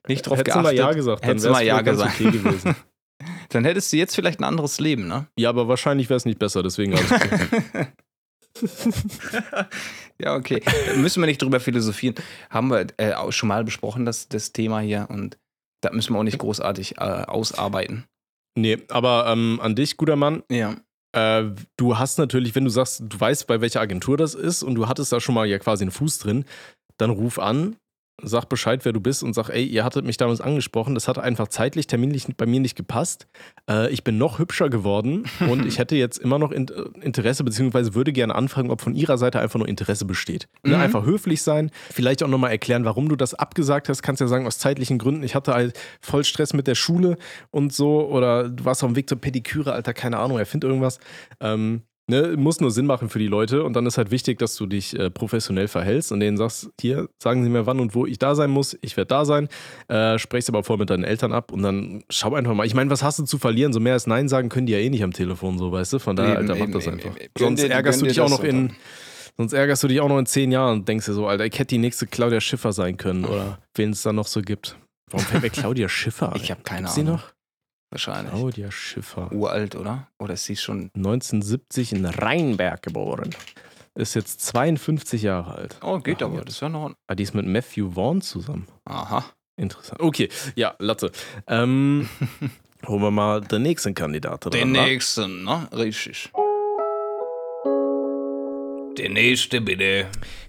[0.08, 0.78] nicht drauf Hättest du geachtet.
[0.78, 2.20] mal Ja gesagt, dann hättest du mal wär's Ja gesagt.
[2.20, 2.76] okay gewesen.
[3.50, 5.26] Dann hättest du jetzt vielleicht ein anderes Leben, ne?
[5.38, 7.30] ja, aber wahrscheinlich wäre es nicht besser, deswegen alles gut.
[10.18, 10.62] Ja, okay.
[10.86, 12.14] Da müssen wir nicht drüber philosophieren.
[12.48, 15.08] Haben wir äh, auch schon mal besprochen, das, das Thema hier.
[15.10, 15.36] Und
[15.82, 18.04] da müssen wir auch nicht großartig äh, ausarbeiten.
[18.56, 20.76] nee, aber ähm, an dich, guter Mann, Ja.
[21.14, 21.44] äh,
[21.76, 24.88] du hast natürlich, wenn du sagst, du weißt, bei welcher Agentur das ist und du
[24.88, 26.46] hattest da schon mal ja quasi einen Fuß drin,
[26.96, 27.76] dann ruf an,
[28.22, 31.18] sag Bescheid, wer du bist und sag, ey, ihr hattet mich damals angesprochen, das hat
[31.18, 33.26] einfach zeitlich, terminlich bei mir nicht gepasst.
[33.68, 36.66] Äh, ich bin noch hübscher geworden und ich hätte jetzt immer noch in,
[37.00, 40.48] Interesse, beziehungsweise würde gerne anfragen, ob von ihrer Seite einfach nur Interesse besteht.
[40.62, 40.76] Ne?
[40.76, 40.82] Mhm.
[40.82, 44.02] Einfach höflich sein, vielleicht auch nochmal erklären, warum du das abgesagt hast.
[44.02, 47.18] Kannst ja sagen, aus zeitlichen Gründen, ich hatte halt voll Stress mit der Schule
[47.50, 51.00] und so oder du warst auf dem Weg zur Pediküre, Alter, keine Ahnung, erfind irgendwas.
[51.40, 54.54] Ähm, Ne, muss nur Sinn machen für die Leute und dann ist halt wichtig, dass
[54.54, 58.06] du dich äh, professionell verhältst und denen sagst, hier, sagen sie mir wann und wo
[58.06, 59.48] ich da sein muss, ich werde da sein,
[59.88, 62.64] äh, sprechst aber vor mit deinen Eltern ab und dann schau einfach mal.
[62.64, 63.72] Ich meine, was hast du zu verlieren?
[63.72, 65.98] So mehr als Nein sagen können die ja eh nicht am Telefon, so weißt du?
[65.98, 67.16] Von daher, Eben, Alter, mach das eben, einfach.
[67.20, 68.70] eben, Sonst dir- ärgerst du dich auch noch in,
[69.36, 71.54] sonst ärgerst du dich auch noch in zehn Jahren und denkst dir so, Alter, ich
[71.58, 74.76] hätte die nächste Claudia Schiffer sein können oder wen es da noch so gibt.
[75.10, 76.40] Warum fällt mir Claudia Schiffer ein?
[76.40, 77.14] Ich habe keine Gibt's die Ahnung.
[77.16, 77.32] noch?
[77.90, 78.32] Wahrscheinlich.
[78.34, 79.30] Claudia Schiffer.
[79.32, 80.08] Uralt, oder?
[80.18, 80.90] Oder ist sie schon.
[80.96, 83.30] 1970 in Rheinberg geboren.
[83.94, 85.76] Ist jetzt 52 Jahre alt.
[85.82, 86.44] Oh, geht Ach, aber.
[86.44, 86.92] Das wäre noch.
[87.06, 88.66] Ah, die ist mit Matthew Vaughn zusammen.
[88.84, 89.24] Aha.
[89.56, 90.00] Interessant.
[90.00, 91.10] Okay, ja, Latte.
[91.46, 92.08] Ähm,
[92.86, 94.84] holen wir mal den nächsten Kandidaten Den dran.
[94.84, 95.68] nächsten, ne?
[95.72, 96.30] Richtig.
[98.98, 100.08] Der nächste bitte.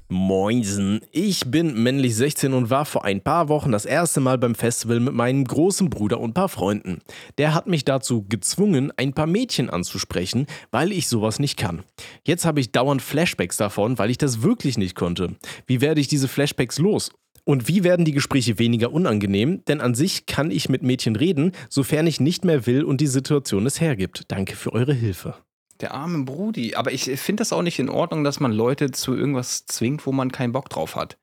[0.10, 4.56] Moinsen, ich bin männlich 16 und war vor ein paar Wochen das erste Mal beim
[4.56, 7.00] Festival mit meinem großen Bruder und ein paar Freunden.
[7.38, 11.84] Der hat mich dazu gezwungen, ein paar Mädchen anzusprechen, weil ich sowas nicht kann.
[12.26, 15.36] Jetzt habe ich dauernd Flashbacks davon, weil ich das wirklich nicht konnte.
[15.66, 17.12] Wie werde ich diese Flashbacks los?
[17.44, 19.64] Und wie werden die Gespräche weniger unangenehm?
[19.68, 23.08] Denn an sich kann ich mit Mädchen reden, sofern ich nicht mehr will und die
[23.08, 24.24] Situation es hergibt.
[24.30, 25.36] Danke für eure Hilfe.
[25.82, 26.76] Der arme Brudi.
[26.76, 30.12] Aber ich finde das auch nicht in Ordnung, dass man Leute zu irgendwas zwingt, wo
[30.12, 31.18] man keinen Bock drauf hat.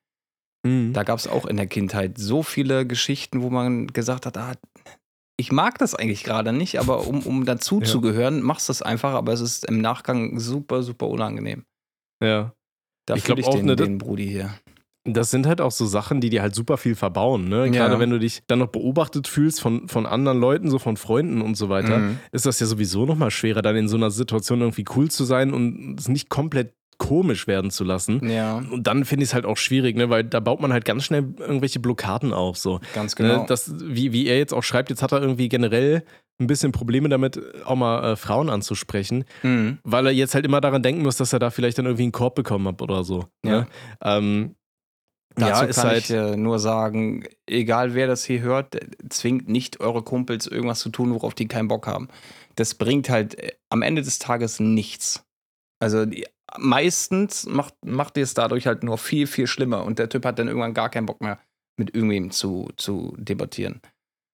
[0.67, 4.55] Da gab es auch in der Kindheit so viele Geschichten, wo man gesagt hat, ah,
[5.37, 7.87] ich mag das eigentlich gerade nicht, aber um, um dazu Ja.
[7.87, 11.65] zu gehören, machst du es einfach, aber es ist im Nachgang super, super unangenehm.
[12.23, 12.55] Ja.
[13.07, 14.55] Da Ich fühle glaub ich auch, den, ne, das- den Brudi hier.
[15.05, 17.49] Das sind halt auch so Sachen, die dir halt super viel verbauen.
[17.49, 17.71] Ne?
[17.71, 18.01] Gerade Ja.
[18.01, 21.57] wenn du dich dann noch beobachtet fühlst von, von anderen Leuten, so von Freunden und
[21.57, 22.19] so weiter, Mhm.
[22.33, 25.53] ist das ja sowieso nochmal schwerer, dann in so einer Situation irgendwie cool zu sein
[25.53, 28.27] und es nicht komplett komisch werden zu lassen.
[28.31, 30.11] Ja, Und dann finde ich es halt auch schwierig, ne?
[30.11, 32.57] weil da baut man halt ganz schnell irgendwelche Blockaden auf.
[32.57, 32.81] So.
[32.95, 33.41] ganz genau.
[33.41, 33.45] Ne?
[33.49, 36.05] Das, wie, wie er jetzt auch schreibt, jetzt hat er irgendwie generell
[36.41, 39.79] ein bisschen Probleme damit, auch mal äh, Frauen anzusprechen, mhm.
[39.83, 42.13] weil er jetzt halt immer daran denken muss, dass er da vielleicht dann irgendwie einen
[42.13, 43.27] Korb bekommen hat oder so.
[43.43, 43.67] Ne?
[44.03, 44.55] Ähm,
[45.37, 46.05] Dazu ja, ist kann halt.
[46.05, 50.91] ich äh, nur sagen, egal wer das hier hört, zwingt nicht eure Kumpels irgendwas zu
[50.91, 52.09] tun, worauf die keinen Bock haben.
[52.55, 55.25] Das bringt halt äh, am Ende des Tages nichts.
[55.81, 60.09] Also die, meistens macht, macht ihr es dadurch halt nur viel, viel schlimmer und der
[60.09, 61.41] Typ hat dann irgendwann gar keinen Bock mehr,
[61.77, 63.81] mit irgendwem zu, zu debattieren.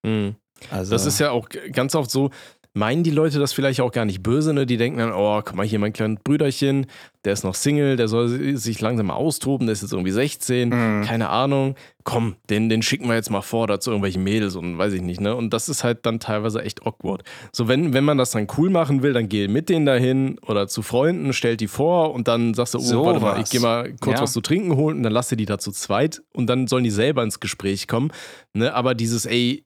[0.06, 0.34] mh.
[0.68, 2.30] Also, Das ist ja auch ganz oft so,
[2.72, 4.64] meinen die Leute das vielleicht auch gar nicht böse, ne?
[4.64, 6.86] Die denken dann, oh, guck mal hier, mein kleines Brüderchen,
[7.24, 10.12] der ist noch Single, der soll si- sich langsam mal austoben, der ist jetzt irgendwie
[10.12, 11.04] 16, Mhm.
[11.04, 11.74] keine Ahnung.
[12.04, 15.02] Komm, den, den schicken wir jetzt mal vor, da zu irgendwelchen Mädels und weiß ich
[15.02, 15.34] nicht, ne?
[15.34, 17.22] Und das ist halt dann teilweise echt awkward.
[17.52, 20.68] So, wenn, wenn man das dann cool machen will, dann geh mit denen dahin oder
[20.68, 23.48] zu Freunden, stellt die vor und dann sagst du, oh, So warte mal, was.
[23.48, 24.22] ich geh mal kurz Ja.
[24.22, 26.84] was zu trinken holen und dann lass dir die da zu zweit und dann sollen
[26.84, 28.10] die selber ins Gespräch kommen.
[28.54, 28.72] Ne?
[28.72, 29.64] Aber dieses, ey,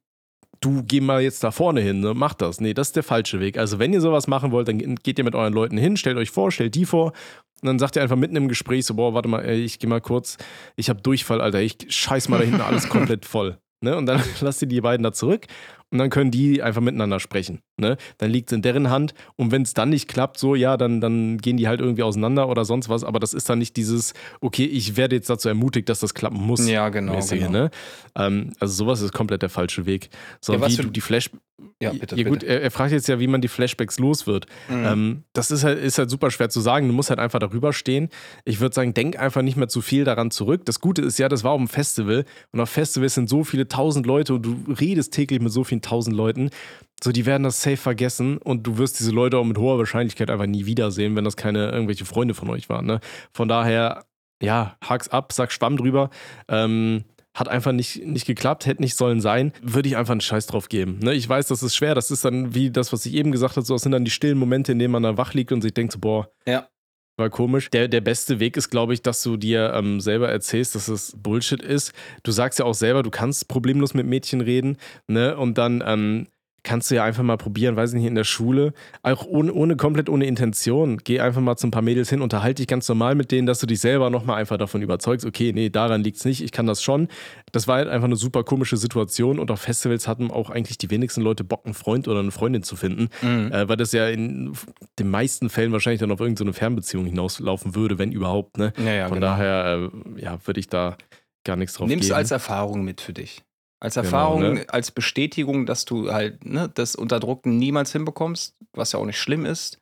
[0.60, 2.14] du geh mal jetzt da vorne hin, ne?
[2.14, 2.60] mach das.
[2.60, 3.58] Nee, das ist der falsche Weg.
[3.58, 6.30] Also, wenn ihr sowas machen wollt, dann geht ihr mit euren Leuten hin, stellt euch
[6.30, 7.12] vor, stellt die vor.
[7.62, 9.86] Und dann sagt ihr einfach mitten im Gespräch so, boah, warte mal, ey, ich geh
[9.86, 10.36] mal kurz,
[10.76, 13.58] ich hab Durchfall, Alter, ich scheiß mal da hinten alles komplett voll.
[13.80, 13.96] Ne?
[13.96, 15.46] Und dann lasst ihr die beiden da zurück
[15.90, 17.60] und dann können die einfach miteinander sprechen.
[17.76, 17.96] Ne?
[18.18, 21.00] Dann liegt es in deren Hand und wenn es dann nicht klappt, so, ja, dann,
[21.00, 24.14] dann gehen die halt irgendwie auseinander oder sonst was, aber das ist dann nicht dieses,
[24.40, 26.68] okay, ich werde jetzt dazu ermutigt, dass das klappen muss.
[26.68, 27.14] ja, genau.
[27.14, 27.50] mäßige, genau.
[27.50, 27.70] ne?
[28.16, 30.10] ähm, also sowas ist komplett der falsche Weg.
[30.40, 31.30] So, Ja, was wie du die Flash...
[31.80, 32.16] Ja, bitte.
[32.16, 32.46] ja gut, bitte.
[32.46, 34.46] er, er fragt jetzt ja, wie man die Flashbacks los wird.
[34.68, 34.84] Mhm.
[34.84, 36.88] Ähm, das ist halt, ist halt super schwer zu sagen.
[36.88, 38.08] Du musst halt einfach darüber stehen.
[38.44, 40.64] Ich würde sagen, denk einfach nicht mehr zu viel daran zurück.
[40.64, 43.68] Das Gute ist ja, das war auf dem Festival und auf Festivals sind so viele
[43.68, 46.50] tausend Leute und du redest täglich mit so vielen tausend Leuten.
[47.02, 50.30] So, die werden das safe vergessen und du wirst diese Leute auch mit hoher Wahrscheinlichkeit
[50.30, 52.86] einfach nie wiedersehen, wenn das keine irgendwelche Freunde von euch waren.
[52.86, 53.00] Ne?
[53.32, 54.04] Von daher,
[54.42, 56.10] ja, hak's ab, sag Schwamm drüber.
[56.48, 60.46] Ähm, hat einfach nicht, nicht geklappt, hätte nicht sollen sein, würde ich einfach einen Scheiß
[60.46, 61.00] drauf geben.
[61.02, 61.14] Ne?
[61.14, 63.66] Ich weiß, das ist schwer, das ist dann wie das, was ich eben gesagt habe,
[63.66, 65.74] so das sind dann die stillen Momente, in denen man da wach liegt und sich
[65.74, 66.68] denkt so, boah, Ja.
[67.16, 67.70] War komisch.
[67.70, 71.14] Der, der beste Weg ist, glaube ich, dass du dir ähm, selber erzählst, dass es
[71.16, 71.92] Bullshit ist.
[72.22, 75.36] Du sagst ja auch selber, du kannst problemlos mit Mädchen reden, ne?
[75.36, 76.26] Und dann ähm,
[76.64, 78.72] kannst du ja einfach mal probieren, weiß nicht, in der Schule,
[79.02, 80.98] auch ohne, ohne komplett ohne Intention.
[81.04, 83.60] Geh einfach mal zu ein paar Mädels hin, unterhalte dich ganz normal mit denen, dass
[83.60, 86.66] du dich selber nochmal einfach davon überzeugst, okay, nee, daran liegt es nicht, ich kann
[86.66, 87.08] das schon.
[87.52, 90.90] Das war halt einfach eine super komische Situation und auf Festivals hatten auch eigentlich die
[90.90, 93.52] wenigsten Leute Bock, einen Freund oder eine Freundin zu finden, Mhm.
[93.52, 94.52] äh, weil das ja in
[94.98, 98.56] den meisten Fällen wahrscheinlich dann auf irgendeine Fernbeziehung hinauslaufen würde, wenn überhaupt.
[98.58, 98.72] Ne?
[98.78, 99.26] ja, ja, Von genau.
[99.26, 100.96] daher äh, ja, würde ich da
[101.44, 102.14] gar nichts drauf Nimm's geben.
[102.16, 103.42] als Erfahrung mit für dich.
[103.84, 104.64] Als Genau, Erfahrung, ne?
[104.68, 109.44] als Bestätigung, dass du halt ne, das Unterdruckten niemals hinbekommst, was ja auch nicht schlimm
[109.44, 109.78] ist,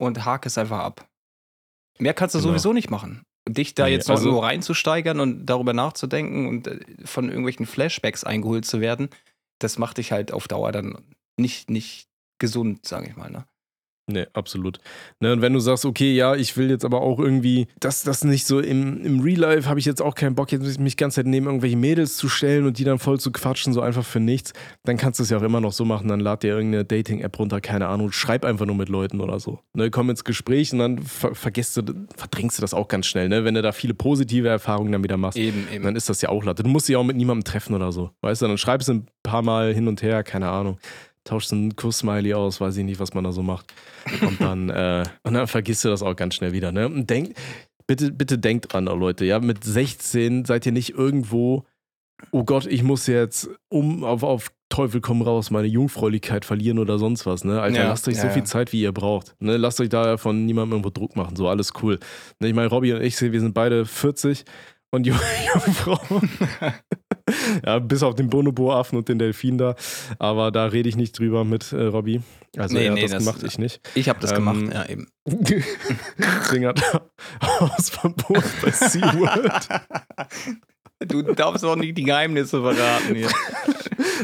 [0.00, 1.06] und hake es einfach ab.
[1.98, 2.50] Mehr kannst du Genau.
[2.52, 3.22] sowieso nicht machen.
[3.46, 8.24] Dich da Nee, jetzt also- so reinzusteigern und darüber nachzudenken und äh, von irgendwelchen Flashbacks
[8.24, 9.10] eingeholt zu werden,
[9.58, 10.96] das macht dich halt auf Dauer dann
[11.36, 13.30] nicht, nicht gesund, sage ich mal.
[13.30, 13.46] Ne?
[14.10, 14.78] Nee, absolut.
[15.20, 18.24] Ne, und wenn du sagst, okay, ja, ich will jetzt aber auch irgendwie, dass das
[18.24, 20.96] nicht so im, im Real Life habe ich jetzt auch keinen Bock, jetzt mich die
[20.96, 24.04] ganze Zeit neben irgendwelche Mädels zu stellen und die dann voll zu quatschen, so einfach
[24.04, 26.54] für nichts, dann kannst du es ja auch immer noch so machen, dann lad dir
[26.54, 29.60] irgendeine Dating-App runter, keine Ahnung, schreib einfach nur mit Leuten oder so.
[29.74, 31.82] Ne, komm ins Gespräch und dann ver vergisst du,
[32.16, 33.44] verdrängst du das auch ganz schnell, ne?
[33.44, 35.36] Wenn du da viele positive Erfahrungen dann wieder machst.
[35.36, 35.84] Eben, eben.
[35.84, 36.62] Dann ist das ja auch Latte.
[36.62, 38.10] Du musst dich auch mit niemandem treffen oder so.
[38.22, 40.78] Weißt du, dann schreibst du ein paar Mal hin und her, keine Ahnung.
[41.28, 43.72] Tauschst einen Kuss-Smiley aus, weiß ich nicht, was man da so macht.
[44.22, 46.72] Und dann, äh, und dann vergisst du das auch ganz schnell wieder.
[46.72, 46.86] Ne?
[46.86, 47.34] Und denk,
[47.86, 51.64] bitte, bitte denkt dran, oh Leute, ja, mit 16 seid ihr nicht irgendwo,
[52.30, 56.98] oh Gott, ich muss jetzt um auf, auf Teufel komm raus meine Jungfräulichkeit verlieren oder
[56.98, 57.60] sonst was, ne?
[57.60, 58.44] Alter, Ja, lasst euch ja, so viel ja.
[58.44, 59.34] Zeit, wie ihr braucht.
[59.40, 59.56] Ne?
[59.56, 61.36] Lasst euch da von niemandem irgendwo Druck machen.
[61.36, 61.98] So, alles cool.
[62.40, 64.44] Ne, ich meine, Robby und ich, wir sind beide 40
[64.90, 65.18] und Jung-
[65.54, 65.98] Jungfrau.
[67.66, 69.74] ja, bis auf den Bonobo-Affen und den Delfin da.
[70.18, 72.20] Aber da rede ich nicht drüber mit äh, Robby.
[72.56, 73.80] Also Nee, er hat nee, das, das- gemacht, ich nicht.
[73.94, 75.06] Ich habe das Ähm, gemacht, ja, eben.
[76.52, 76.80] Ding hat
[77.42, 79.68] Hausverbot bei SeaWorld.
[81.06, 83.28] Du darfst auch nicht die Geheimnisse verraten hier.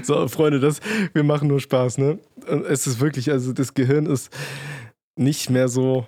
[0.02, 0.80] So, Freunde, das,
[1.12, 2.18] wir machen nur Spaß, ne?
[2.68, 4.30] Es ist wirklich, also das Gehirn ist
[5.16, 6.06] nicht mehr so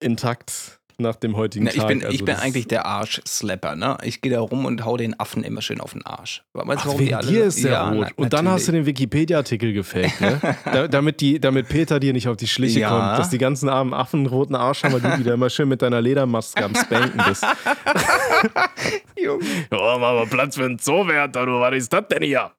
[0.00, 1.88] intakt nach dem heutigen Na, ich Tag.
[1.88, 3.98] bin, Also ich bin das- eigentlich der Arsch-Slapper, ne?
[4.02, 6.42] Ich gehe da rum und hau den Affen immer schön auf den Arsch.
[6.52, 8.08] Weißt Ach, wegen dir ist der rot.
[8.16, 10.40] und dann hast du den Wikipedia-Artikel gefaked, ne?
[10.64, 12.88] da, damit, die, damit Peter dir nicht auf die Schliche Ja.
[12.90, 15.68] kommt, dass die ganzen armen Affen einen roten Arsch haben, weil du wieder immer schön
[15.68, 17.44] mit deiner Ledermaske am Spanken bist.
[19.16, 19.44] Junge.
[19.70, 21.60] Oh, mach mal Platz für einen Zoowärter, du.
[21.60, 22.50] Was ist das denn hier?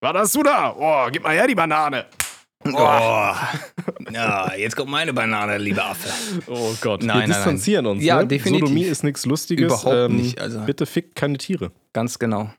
[0.00, 0.74] Was hast du da?
[0.78, 2.04] Oh, gib mal her die Banane.
[2.74, 3.32] Oh.
[4.12, 6.08] Ja, jetzt kommt meine Banane, lieber Affe.
[6.46, 7.28] Oh Gott, Nein, wir nein, nein.
[7.28, 8.04] distanzieren uns.
[8.04, 8.26] Ja, ne?
[8.28, 8.68] definitiv.
[8.68, 9.84] Sodomie ist nichts Lustiges.
[9.84, 10.60] Ähm, Überhaupt nicht, also.
[10.60, 11.72] Bitte fickt keine Tiere.
[11.92, 12.50] Ganz genau.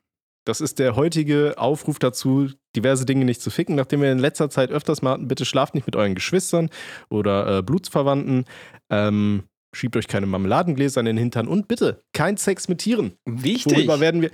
[0.45, 4.49] Das ist der heutige Aufruf dazu, diverse Dinge nicht zu ficken, nachdem wir in letzter
[4.49, 6.69] Zeit öfters mal hatten, bitte schlaft nicht mit euren Geschwistern
[7.09, 8.45] oder äh, Blutsverwandten.
[8.89, 9.43] Ähm,
[9.73, 13.13] schiebt euch keine Marmeladengläser in den Hintern und bitte kein Sex mit Tieren.
[13.25, 13.75] Wichtig.
[13.77, 14.32] Worüber werden wir.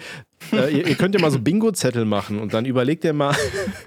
[0.52, 3.36] Äh, ihr, ihr könnt ja mal so Bingo-Zettel machen und dann überlegt ihr mal,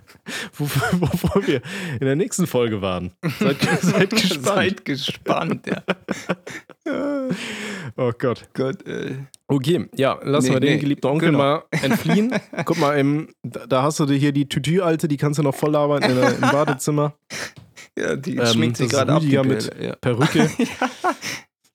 [0.56, 0.64] wo-
[1.00, 1.60] wovor wir
[2.00, 3.12] in der nächsten Folge waren.
[3.38, 4.44] Seid, seid gespannt.
[4.44, 5.82] Seid gespannt, ja.
[7.96, 8.48] Oh Gott.
[8.54, 9.14] Gott, äh.
[9.48, 11.38] Okay, ja, lassen Nee, wir den nee, geliebten Onkel genau.
[11.38, 12.32] mal entfliehen.
[12.64, 15.70] Guck mal, im, da, hast du dir hier die Tütü-Alte, die kannst du noch voll
[15.72, 17.14] labern in, im Badezimmer.
[17.98, 19.22] Ja, die Ähm, schminkt sich gerade ab.
[19.22, 19.96] Die mit ja.
[19.96, 20.50] Perücke.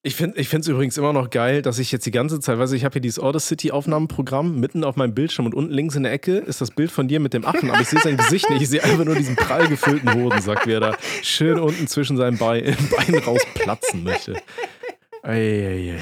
[0.04, 2.78] Ich finde es übrigens immer noch geil, dass ich jetzt die ganze Zeit, weiß ich,
[2.78, 6.02] ich habe hier dieses Order City Aufnahmenprogramm mitten auf meinem Bildschirm und unten links in
[6.02, 8.50] der Ecke ist das Bild von dir mit dem Affen, aber ich sehe sein Gesicht
[8.50, 8.64] nicht.
[8.64, 12.40] Ich sehe einfach nur diesen prall gefüllten Hodensack, wie er da schön unten zwischen seinen
[12.40, 14.42] Beinen, Beinen rausplatzen möchte.
[15.22, 16.00] Eieiei.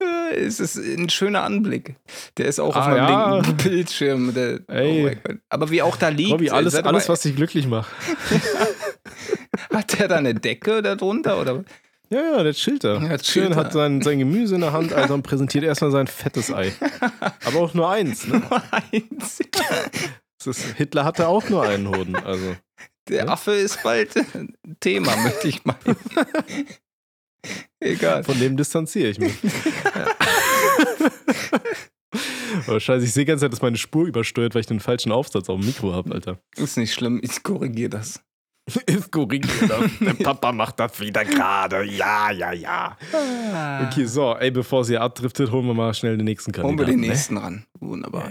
[0.00, 1.96] Äh, Es ist ein schöner Anblick.
[2.36, 3.34] Der ist auch auf Ah, meinem ja.
[3.40, 4.34] linken Bildschirm.
[4.34, 5.36] Der, oh mein Gott.
[5.48, 6.30] Aber wie auch da liegt.
[6.30, 7.90] Robby, alles, Sag alles was dich glücklich macht.
[9.72, 11.40] Hat der da eine Decke darunter?
[11.40, 11.64] Oder?
[12.10, 12.98] Ja, ja, der chillt da.
[12.98, 16.52] Ja, Schön hat sein, sein Gemüse in der Hand, Alter, und präsentiert erstmal sein fettes
[16.52, 16.72] Ei.
[17.44, 18.42] Aber auch nur eins, ne?
[18.70, 19.38] Eins.
[20.38, 22.56] Das ist, Hitler hatte auch nur einen Hoden, also.
[23.08, 23.32] Der Ja.
[23.32, 25.96] Affe ist bald ein Thema, möchte ich meinen.
[27.80, 28.22] Egal.
[28.24, 29.32] Von dem distanziere ich mich.
[32.68, 35.48] oh, scheiße, ich sehe ganz Zeit, dass meine Spur übersteuert, weil ich den falschen Aufsatz
[35.48, 36.38] auf dem Mikro habe, Alter.
[36.56, 38.20] Ist nicht schlimm, ich korrigiere das.
[38.86, 39.70] Ist korrigiert.
[40.00, 41.84] Der Papa macht das wieder gerade.
[41.84, 42.96] Ja, ja, ja.
[43.86, 46.78] Okay, so, ey, bevor sie abdriftet, holen wir mal schnell den nächsten Kandidaten.
[46.78, 47.08] Holen wir den ne?
[47.08, 47.64] nächsten ran.
[47.80, 48.30] Wunderbar.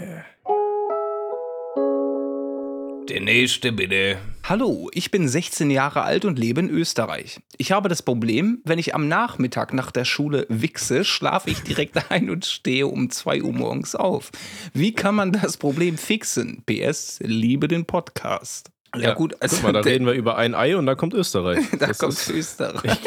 [3.10, 4.20] Der nächste bitte.
[4.44, 7.42] Hallo, ich bin 16 Jahre alt und lebe in Österreich.
[7.58, 12.00] Ich habe das Problem, wenn ich am Nachmittag nach der Schule wichse, schlafe ich direkt
[12.10, 14.32] ein und stehe um 2 Uhr morgens auf.
[14.74, 16.64] Wie kann man das Problem fixen?
[16.66, 18.72] PS, liebe den Podcast.
[18.98, 21.60] Ja, gut, also Guck mal, da reden wir über ein Ei und da kommt Österreich.
[21.80, 23.00] da Das kommt Österreich.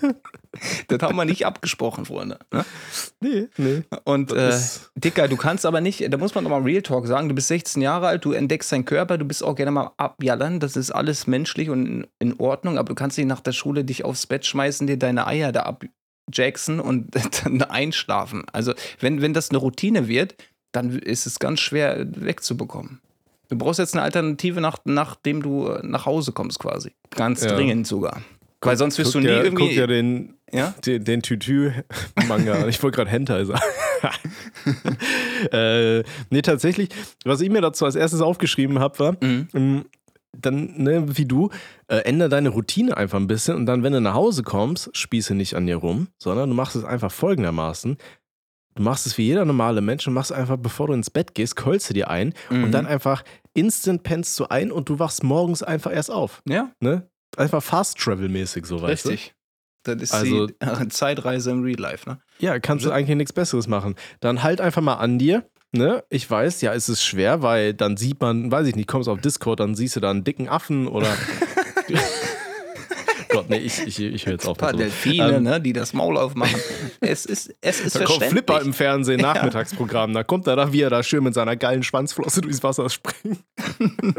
[0.88, 2.38] das haben wir nicht abgesprochen, Freunde.
[2.52, 2.64] ne?
[3.20, 3.82] Nee, nee.
[4.04, 4.58] Und äh,
[4.94, 7.48] Dicker, du kannst aber nicht, da muss man doch mal Real Talk sagen, du bist
[7.48, 10.90] 16 Jahre alt, du entdeckst deinen Körper, du bist auch gerne mal abjallern, das ist
[10.90, 14.26] alles menschlich und in, in Ordnung, aber du kannst nicht nach der Schule dich aufs
[14.26, 15.62] Bett schmeißen, dir deine Eier da
[16.28, 18.44] abjacksen und dann einschlafen.
[18.52, 20.36] Also wenn, wenn das eine Routine wird,
[20.72, 23.00] dann ist es ganz schwer wegzubekommen.
[23.52, 26.92] Du brauchst jetzt eine Alternative, nach, nachdem du äh, nach Hause kommst quasi.
[27.10, 27.54] Ganz Ja.
[27.54, 28.22] dringend sogar.
[28.62, 29.64] Weil sonst wirst Guck du nie dir, irgendwie...
[29.64, 30.72] Guck dir den, ja?
[30.86, 32.68] den, den Tütü-Manga an.
[32.70, 33.60] Ich wollte gerade Hentai sagen.
[35.52, 36.88] äh, nee, tatsächlich,
[37.24, 39.48] was ich mir dazu als erstes aufgeschrieben habe, war, Mhm.
[39.54, 39.84] ähm,
[40.34, 41.50] dann, ne, wie du,
[41.88, 45.34] äh, ändere deine Routine einfach ein bisschen und dann, wenn du nach Hause kommst, spieße
[45.34, 47.98] nicht an dir rum, sondern du machst es einfach folgendermaßen.
[48.74, 51.56] Du machst es wie jeder normale Mensch und machst einfach, bevor du ins Bett gehst,
[51.56, 52.64] keulst du dir ein Mhm.
[52.64, 53.22] und dann einfach
[53.54, 56.42] instant pennst du ein und du wachst morgens einfach erst auf.
[56.48, 57.08] Ja, Ne?
[57.36, 59.08] Einfach Fast-Travel-mäßig, so weißt du.
[59.10, 59.34] richtig.
[59.84, 60.54] Das ist Also- die
[60.90, 62.20] Zeitreise im Real Life, ne?
[62.38, 63.94] Ja, kannst du eigentlich nichts Besseres machen.
[64.20, 65.48] Dann halt einfach mal an dir.
[65.74, 66.04] Ne?
[66.10, 69.20] Ich weiß, ja, es ist schwer, weil dann sieht man, weiß ich nicht, kommst auf
[69.22, 71.08] Discord, dann siehst du da einen dicken Affen oder.
[73.32, 74.56] Gott, nee, ich, ich, ich höre jetzt auf.
[74.58, 74.72] Ein paar.
[74.72, 76.60] Delfine, Ähm, ne, die das Maul aufmachen.
[77.00, 78.24] es ist, es ist Da kommt.
[78.24, 80.12] Flipper im Fernsehen, Nachmittagsprogramm.
[80.12, 83.40] Da kommt er da, wie er da schön mit seiner geilen Schwanzflosse durchs Wasser springt.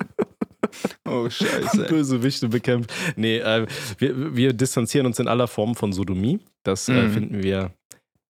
[1.08, 1.86] oh, scheiße.
[1.90, 2.92] Böse Wichte bekämpft.
[3.16, 3.66] Nee, äh,
[3.98, 6.40] wir, wir distanzieren uns in aller Form von Sodomie.
[6.64, 7.12] Das äh, Mhm.
[7.12, 7.72] finden wir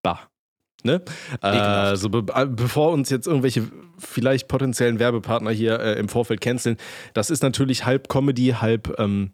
[0.03, 0.19] bah.
[0.85, 1.01] Ne?
[1.41, 1.97] Äh, Ekelhaft.
[2.01, 3.69] so be äh, bevor uns jetzt irgendwelche
[3.99, 6.75] vielleicht potenziellen Werbepartner hier äh, im Vorfeld canceln,
[7.13, 9.31] das ist natürlich halb Comedy, halb ähm,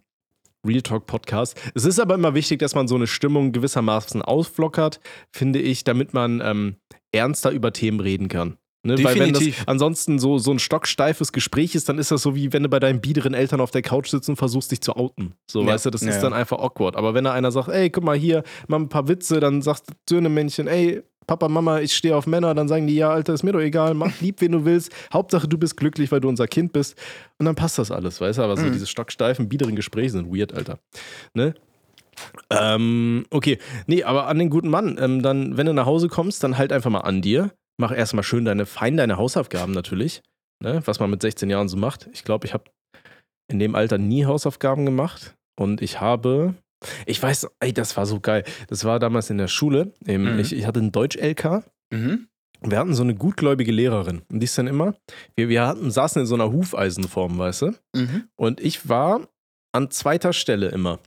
[0.67, 1.59] Real Talk Podcast.
[1.73, 4.99] Es ist aber immer wichtig, dass man so eine Stimmung gewissermaßen ausflockert,
[5.31, 6.75] finde ich, damit man ähm,
[7.11, 8.57] ernster über Themen reden kann.
[8.83, 9.01] Ne?
[9.03, 12.53] Weil wenn das ansonsten so, so ein stocksteifes Gespräch ist, dann ist das so wie
[12.53, 15.33] wenn du bei deinen biederen Eltern auf der Couch sitzt und versuchst dich zu outen.
[15.49, 15.67] So, Ja.
[15.67, 16.95] weißt du, das Ja, ist dann einfach awkward.
[16.95, 19.83] Aber wenn da einer sagt, ey, guck mal hier, mach ein paar Witze, dann sagt
[19.87, 23.43] das Söhnemännchen, ey, Papa, Mama, ich stehe auf Männer, dann sagen die, ja, Alter, ist
[23.43, 24.91] mir doch egal, mach lieb, wen du willst.
[25.13, 26.97] Hauptsache, du bist glücklich, weil du unser Kind bist.
[27.37, 28.41] Und dann passt das alles, weißt du?
[28.41, 28.71] Aber so Mhm.
[28.71, 30.79] diese stocksteifen, biederen Gespräche sind weird, Alter.
[31.35, 31.53] Ne?
[32.49, 33.59] Ähm, okay.
[33.85, 36.73] Nee, aber an den guten Mann, ähm, dann, wenn du nach Hause kommst, dann halt
[36.73, 37.51] einfach mal an dir.
[37.79, 40.23] Mach erstmal schön deine, fein deine Hausaufgaben natürlich.
[40.63, 40.81] Ne?
[40.85, 42.09] Was man mit 16 Jahren so macht.
[42.11, 42.63] Ich glaube, ich habe
[43.51, 45.35] in dem Alter nie Hausaufgaben gemacht.
[45.59, 46.55] Und ich habe,
[47.05, 48.43] ich weiß, ey, das war so geil.
[48.67, 49.93] Das war damals in der Schule.
[50.05, 50.39] Im, Mhm.
[50.39, 51.63] ich, ich hatte einen Deutsch-LK.
[51.91, 52.27] Mhm.
[52.61, 54.21] Wir hatten so eine gutgläubige Lehrerin.
[54.31, 54.93] Und die ist dann immer,
[55.35, 57.71] wir, wir hatten, saßen in so einer Hufeisenform, weißt du?
[57.95, 58.23] Mhm.
[58.35, 59.27] Und ich war
[59.71, 60.99] an zweiter Stelle immer.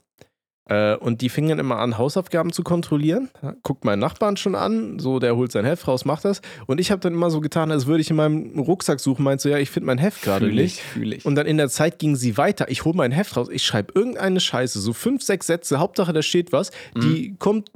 [0.66, 3.30] Äh, und die fingen dann immer an, Hausaufgaben zu kontrollieren.
[3.62, 6.40] Guckt meinen Nachbarn schon an, so der holt sein Heft raus, macht das.
[6.66, 9.40] Und ich habe dann immer so getan, als würde ich in meinem Rucksack suchen, meint
[9.40, 10.76] so, ja, ich finde mein Heft gerade nicht.
[10.76, 11.24] ich, fühl ich.
[11.26, 12.70] Und dann in der Zeit ging sie weiter.
[12.70, 16.22] Ich hole mein Heft raus, ich schreibe irgendeine Scheiße, so fünf, sechs Sätze, Hauptsache da
[16.22, 16.70] steht was.
[16.96, 17.70] Die kommt,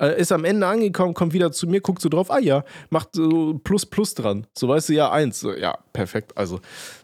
[0.00, 3.08] äh, ist am Ende angekommen, kommt wieder zu mir, guckt so drauf, ah ja, macht
[3.14, 4.46] so Plus Plus dran.
[4.56, 5.40] So weißt du, ja, eins.
[5.40, 6.36] So, ja, perfekt.
[6.36, 6.60] Also,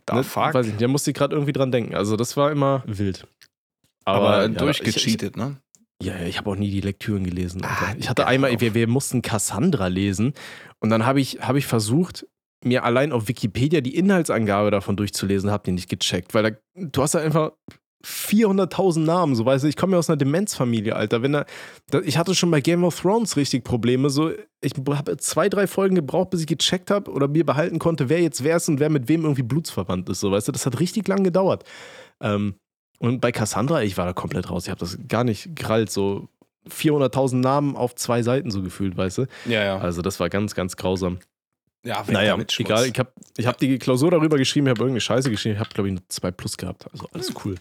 [0.06, 0.54] Da ne, fuck.
[0.54, 1.96] weiß ich nicht, da musste ich gerade irgendwie dran denken.
[1.96, 3.26] Also, das war immer wild.
[4.14, 5.56] Aber ja, durchgecheatet, ne?
[6.00, 7.62] Ich, ich, ja, ja, ich habe auch nie die Lektüren gelesen.
[7.64, 10.32] Ah, ich hatte einmal, wir, wir mussten Cassandra lesen
[10.80, 12.26] und dann habe ich, hab ich versucht,
[12.64, 17.02] mir allein auf Wikipedia die Inhaltsangabe davon durchzulesen, habe die nicht gecheckt, weil da, du
[17.02, 17.52] hast da einfach
[18.04, 21.22] 400.000 Namen, so weißt du, ich komme ja aus einer Demenzfamilie, Alter.
[21.22, 21.46] Wenn da,
[21.90, 25.66] da, ich hatte schon bei Game of Thrones richtig Probleme, so ich habe zwei, drei
[25.66, 28.78] Folgen gebraucht, bis ich gecheckt habe oder mir behalten konnte, wer jetzt wer ist und
[28.78, 31.64] wer mit wem irgendwie blutsverwandt ist, so weißt du, das hat richtig lang gedauert.
[32.20, 32.54] Ähm,
[32.98, 36.28] und bei Cassandra, ich war da komplett raus, ich habe das gar nicht gerallt, so
[36.68, 39.26] 400.000 Namen auf zwei Seiten so gefühlt, weißt du.
[39.46, 39.78] Ja, ja.
[39.78, 41.18] Also das war ganz, ganz grausam.
[41.84, 45.30] Ja, Naja, egal, ich habe ich hab die Klausur darüber geschrieben, ich habe irgendeine Scheiße
[45.30, 46.86] geschrieben, ich habe, glaube ich, eine 2 Plus gehabt.
[46.92, 47.54] Also alles cool.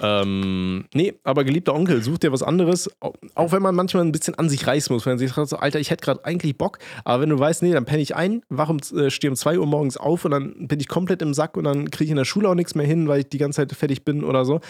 [0.00, 4.12] Ähm, nee, aber geliebter Onkel, such dir was anderes, auch auch wenn man manchmal ein
[4.12, 6.58] bisschen an sich reißen muss, wenn man sich sagt, so, Alter, ich hätte gerade eigentlich
[6.58, 9.36] Bock, aber wenn du weißt, nee, dann penne ich ein, wach um, äh, stehe um
[9.36, 12.10] 2 Uhr morgens auf und dann bin ich komplett im Sack und dann kriege ich
[12.10, 14.44] in der Schule auch nichts mehr hin, weil ich die ganze Zeit fertig bin oder
[14.44, 14.60] so.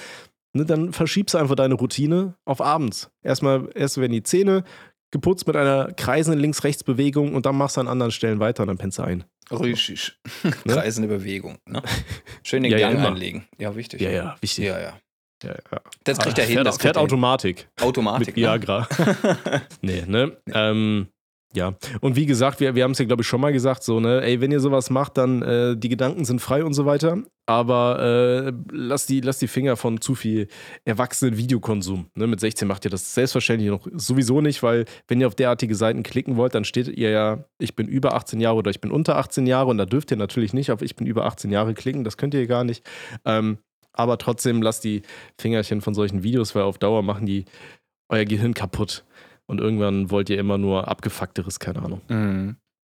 [0.52, 3.10] Ne, dann verschiebst du einfach deine Routine auf abends.
[3.22, 4.64] Erstmal, erst werden die Zähne
[5.14, 8.76] geputzt mit einer kreisenden Links-Rechts-Bewegung und dann machst du an anderen Stellen weiter und dann
[8.78, 9.24] pennst du ein.
[9.50, 10.18] Richtig.
[10.66, 11.80] Kreisende Bewegung, ne?
[12.42, 13.08] Schön den Ja, ja, Gang immer.
[13.08, 13.46] anlegen.
[13.58, 14.00] Ja, wichtig.
[14.00, 14.64] Ja, ja, wichtig.
[14.64, 14.92] Ja, ja.
[15.42, 15.80] Ja, ja.
[16.04, 16.54] Das kriegt Ah, er hin.
[16.56, 17.02] Fährt, Das fährt hin.
[17.04, 17.68] Automatik.
[17.80, 18.28] Automatik.
[18.28, 18.42] Mit ne?
[18.42, 18.88] Viagra.
[19.82, 20.36] nee, ne?
[20.52, 21.08] Ähm,
[21.54, 21.74] ja.
[22.00, 24.22] Und wie gesagt, wir, wir haben es ja, glaube ich, schon mal gesagt, so, ne,
[24.22, 27.22] ey, wenn ihr sowas macht, dann äh, die Gedanken sind frei und so weiter.
[27.46, 30.48] Aber äh, lasst, die, lasst die Finger von zu viel
[30.84, 32.06] erwachsenen Videokonsum.
[32.14, 32.26] Ne?
[32.26, 36.02] Mit 16 macht ihr das selbstverständlich noch sowieso nicht, weil wenn ihr auf derartige Seiten
[36.02, 39.16] klicken wollt, dann steht ihr ja, ich bin über 18 Jahre oder ich bin unter
[39.16, 42.02] 18 Jahre und da dürft ihr natürlich nicht auf ich bin über 18 Jahre klicken,
[42.02, 42.82] das könnt ihr gar nicht.
[43.26, 43.58] Ähm,
[43.92, 45.02] aber trotzdem lasst die
[45.38, 47.44] Fingerchen von solchen Videos, weil auf Dauer machen die
[48.08, 49.04] euer Gehirn kaputt.
[49.46, 52.00] Und irgendwann wollt ihr immer nur abgefuckteres, keine Ahnung.
[52.08, 52.56] Mhm.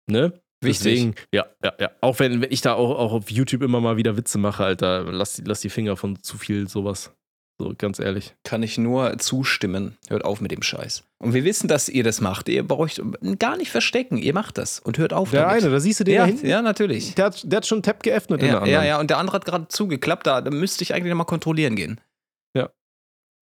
[0.10, 0.34] Ne?
[0.62, 0.84] Wichtig.
[0.94, 1.92] Deswegen, ja, ja, ja.
[2.02, 5.04] Auch wenn, wenn ich da auch, auch auf YouTube immer mal wieder Witze mache, Alter,
[5.12, 7.12] lass, die- lass die Finger von zu viel sowas.
[7.58, 8.36] So, ganz ehrlich.
[8.44, 9.98] Kann ich nur zustimmen.
[10.10, 11.04] Hört auf mit dem Scheiß.
[11.24, 12.50] Und wir wissen, dass ihr das macht.
[12.50, 13.02] Ihr braucht
[13.40, 14.18] gar nicht verstecken.
[14.18, 14.80] Ihr macht das.
[14.80, 15.64] Und hört auf Der damit.
[15.64, 16.48] eine, da siehst du den da ja, hinten.
[16.48, 17.16] ja, natürlich.
[17.16, 18.74] Der, hat, der hat schon einen Tab geöffnet in der Ja, anderen.
[18.74, 20.28] ja, ja, und der andere hat gerade zugeklappt.
[20.28, 22.00] Da, da müsste ich eigentlich nochmal kontrollieren gehen.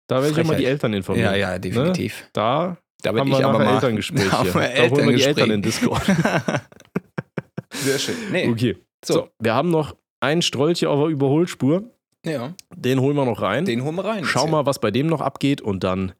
[0.09, 0.65] Da werde ich auch mal die.
[0.65, 1.33] Eltern informieren.
[1.33, 2.29] Ja, ja, definitiv.
[2.33, 3.75] Da Da haben werd wir ich aber mal.
[3.75, 4.53] Elterngespräch Da hier.
[4.53, 6.03] Da holen wir die Eltern in Discord.
[7.73, 8.15] Sehr schön.
[8.33, 8.77] Nee, Okay.
[9.05, 9.15] so.
[9.15, 9.29] So.
[9.39, 11.85] wir haben noch einen Strolch hier auf der Überholspur.
[12.27, 13.65] Ja, Den holen wir noch rein.
[13.65, 14.25] den holen wir rein.
[14.25, 16.13] Schau mal, was bei dem noch abgeht und dann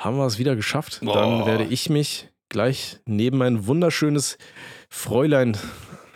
[0.00, 1.00] haben wir es wieder geschafft.
[1.02, 1.46] Dann Boah.
[1.46, 4.38] werde ich mich gleich neben ein wunderschönes
[4.88, 5.56] Fräulein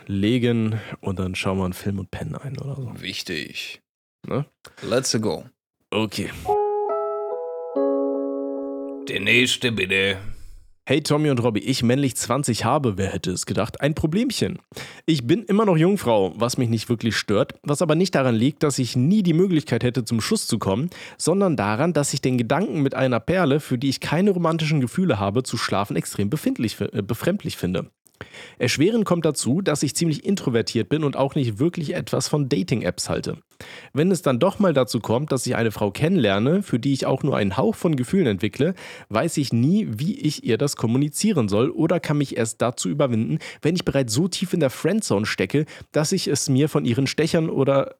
[0.07, 2.91] legen und dann schauen wir einen Film und pennen ein oder so.
[2.99, 3.81] Wichtig.
[4.25, 4.45] Ne?
[4.81, 5.45] Let's go.
[5.91, 6.31] Okay.
[9.09, 10.17] Der nächste bitte.
[10.85, 14.59] Hey Tommy und Robby, ich männlich 20 habe, wer hätte es gedacht, ein Problemchen.
[15.05, 18.63] Ich bin immer noch Jungfrau, was mich nicht wirklich stört, was aber nicht daran liegt,
[18.63, 22.37] dass ich nie die Möglichkeit hätte, zum Schuss zu kommen, sondern daran, dass ich den
[22.37, 26.79] Gedanken mit einer Perle, für die ich keine romantischen Gefühle habe, zu schlafen extrem befindlich,
[26.79, 27.89] äh, befremdlich finde.
[28.57, 33.09] Erschwerend kommt dazu, dass ich ziemlich introvertiert bin und auch nicht wirklich etwas von Dating-Apps
[33.09, 33.37] halte.
[33.93, 37.05] Wenn es dann doch mal dazu kommt, dass ich eine Frau kennenlerne, für die ich
[37.05, 38.75] auch nur einen Hauch von Gefühlen entwickle,
[39.09, 43.39] weiß ich nie, wie ich ihr das kommunizieren soll oder kann mich erst dazu überwinden,
[43.61, 47.07] wenn ich bereits so tief in der Friendzone stecke, dass ich es mir von ihren
[47.07, 47.95] Stechern oder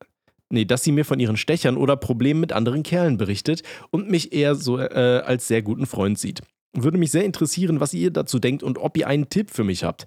[0.49, 4.31] Nee, dass sie mir von ihren Stechern oder Problemen mit anderen Kerlen berichtet und mich
[4.31, 6.41] eher so äh, als sehr guten Freund sieht.
[6.77, 9.83] Würde mich sehr interessieren, was ihr dazu denkt und ob ihr einen Tipp für mich
[9.83, 10.05] habt.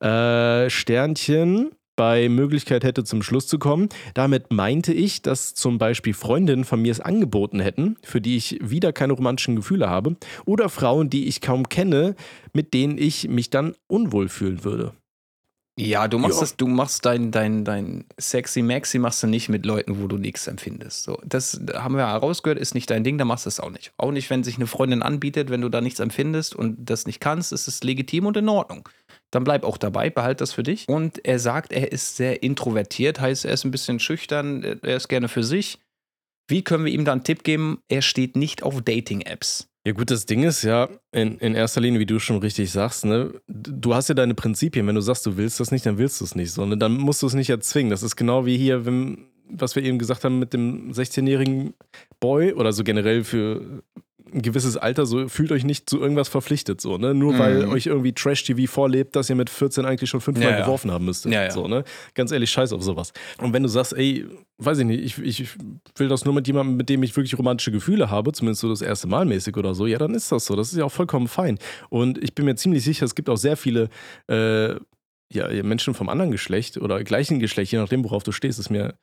[0.00, 3.88] Äh, Sternchen bei Möglichkeit hätte zum Schluss zu kommen.
[4.14, 8.58] Damit meinte ich, dass zum Beispiel Freundinnen von mir es angeboten hätten, für die ich
[8.62, 12.14] wieder keine romantischen Gefühle habe, oder Frauen, die ich kaum kenne,
[12.52, 14.92] mit denen ich mich dann unwohl fühlen würde.
[15.78, 16.40] Ja, du machst Ja.
[16.40, 20.16] das, du machst dein, dein, dein sexy Maxi machst du nicht mit Leuten, wo du
[20.16, 21.02] nichts empfindest.
[21.02, 23.92] So, das haben wir herausgehört, ist nicht dein Ding, dann machst du es auch nicht.
[23.98, 27.20] Auch nicht, wenn sich eine Freundin anbietet, wenn du da nichts empfindest und das nicht
[27.20, 28.88] kannst, ist es legitim und in Ordnung.
[29.30, 30.88] Dann bleib auch dabei, behalt das für dich.
[30.88, 35.08] Und er sagt, er ist sehr introvertiert, heißt, er ist ein bisschen schüchtern, er ist
[35.08, 35.78] gerne für sich.
[36.48, 37.80] Wie können wir ihm da einen Tipp geben?
[37.88, 39.68] Er steht nicht auf Dating-Apps.
[39.86, 43.04] Ja, gut, das Ding ist ja, in, in erster Linie, wie du schon richtig sagst,
[43.04, 44.84] ne, du hast ja deine Prinzipien.
[44.84, 47.22] Wenn du sagst, du willst das nicht, dann willst du es nicht, sondern dann musst
[47.22, 47.90] du es nicht erzwingen.
[47.90, 51.74] Das ist genau wie hier, wenn, was wir eben gesagt haben mit dem 16-jährigen
[52.18, 53.84] Boy oder so generell für
[54.34, 57.14] ein gewisses Alter, so fühlt euch nicht zu irgendwas verpflichtet, so, ne?
[57.14, 57.72] Nur weil Mhm.
[57.72, 60.64] euch irgendwie Trash-TV vorlebt, dass ihr mit 14 eigentlich schon fünfmal Ja, ja.
[60.64, 61.32] geworfen haben müsstet.
[61.32, 61.50] Ja, ja.
[61.50, 61.84] So, ne?
[62.14, 63.12] Ganz ehrlich, scheiß auf sowas.
[63.38, 64.26] Und wenn du sagst, ey,
[64.58, 65.48] weiß ich nicht, ich, ich
[65.96, 68.82] will das nur mit jemandem, mit dem ich wirklich romantische Gefühle habe, zumindest so das
[68.82, 70.56] erste Mal mäßig oder so, ja, dann ist das so.
[70.56, 71.58] Das ist ja auch vollkommen fein.
[71.88, 73.88] Und ich bin mir ziemlich sicher, es gibt auch sehr viele
[74.28, 74.74] äh,
[75.32, 78.94] ja, Menschen vom anderen Geschlecht oder gleichen Geschlecht, je nachdem, worauf du stehst, ist mir.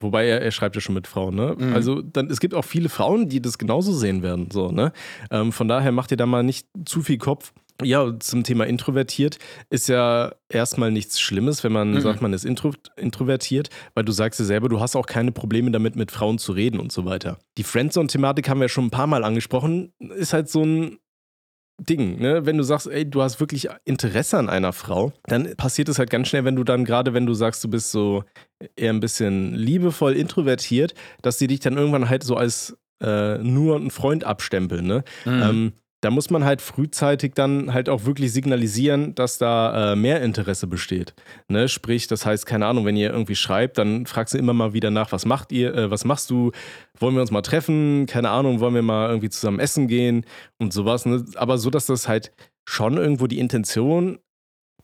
[0.00, 1.56] Wobei er, er schreibt ja schon mit Frauen, ne?
[1.58, 1.72] Mhm.
[1.74, 4.92] Also dann, es gibt auch viele Frauen, die das genauso sehen werden, so, ne?
[5.30, 7.52] Ähm, von daher macht ihr da mal nicht zu viel Kopf.
[7.80, 9.38] Ja, zum Thema introvertiert
[9.70, 12.00] ist ja erstmal nichts Schlimmes, wenn man Mhm.
[12.00, 15.70] sagt, man ist intro introvertiert, weil du sagst ja selber, du hast auch keine Probleme
[15.70, 17.38] damit, mit Frauen zu reden und so weiter.
[17.56, 20.98] Die Friendzone-Thematik haben wir schon ein paar Mal angesprochen, ist halt so ein
[21.78, 22.44] Ding, ne?
[22.44, 26.10] Wenn du sagst, ey, du hast wirklich Interesse an einer Frau, dann passiert es halt
[26.10, 28.24] ganz schnell, wenn du dann gerade, wenn du sagst, du bist so
[28.76, 33.76] eher ein bisschen liebevoll introvertiert, dass die dich dann irgendwann halt so als äh, nur
[33.76, 35.04] ein Freund abstempeln, ne?
[35.24, 35.42] Mhm.
[35.42, 40.22] Ähm, da muss man halt frühzeitig dann halt auch wirklich signalisieren, dass da äh, mehr
[40.22, 41.12] Interesse besteht.
[41.48, 41.68] Ne?
[41.68, 44.90] Sprich, das heißt, keine Ahnung, wenn ihr irgendwie schreibt, dann fragst du immer mal wieder
[44.90, 46.52] nach, was macht ihr, äh, was machst du,
[46.98, 50.24] wollen wir uns mal treffen, keine Ahnung, wollen wir mal irgendwie zusammen essen gehen
[50.58, 51.04] und sowas.
[51.04, 51.24] Ne?
[51.34, 52.30] Aber so, dass das halt
[52.68, 54.18] schon irgendwo die Intention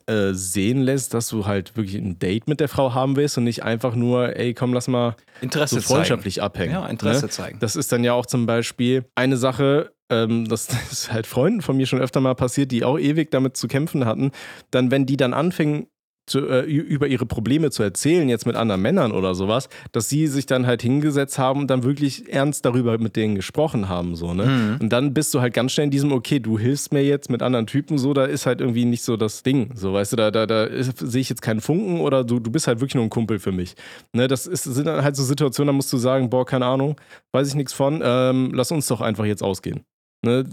[0.07, 3.43] äh, sehen lässt, dass du halt wirklich ein Date mit der Frau haben willst und
[3.45, 6.73] nicht einfach nur, ey, komm, lass mal Interesse so freundschaftlich abhängen.
[6.73, 6.83] zeigen.
[6.85, 7.29] Ja, Interesse Ne?
[7.31, 7.59] zeigen.
[7.59, 11.77] Das ist dann ja auch zum Beispiel eine Sache, ähm, das ist halt Freunden von
[11.77, 14.31] mir schon öfter mal passiert, die auch ewig damit zu kämpfen hatten.
[14.71, 15.87] Dann, wenn die dann anfingen,
[16.25, 20.27] zu, äh, über ihre Probleme zu erzählen, jetzt mit anderen Männern oder sowas, dass sie
[20.27, 24.15] sich dann halt hingesetzt haben und dann wirklich ernst darüber mit denen gesprochen haben.
[24.15, 24.45] So, ne?
[24.45, 24.77] Mhm.
[24.81, 27.43] Und dann bist du halt ganz schnell in diesem, okay, du hilfst mir jetzt mit
[27.43, 29.69] anderen Typen, so, da ist halt irgendwie nicht so das Ding.
[29.75, 32.67] So, weißt du, da, da, da sehe ich jetzt keinen Funken oder du, du bist
[32.67, 33.75] halt wirklich nur ein Kumpel für mich.
[34.13, 36.95] Ne, das ist, sind dann halt so Situationen, da musst du sagen, boah, keine Ahnung,
[37.33, 39.83] weiß ich nichts von, ähm, lass uns doch einfach jetzt ausgehen.
[40.25, 40.43] Ne?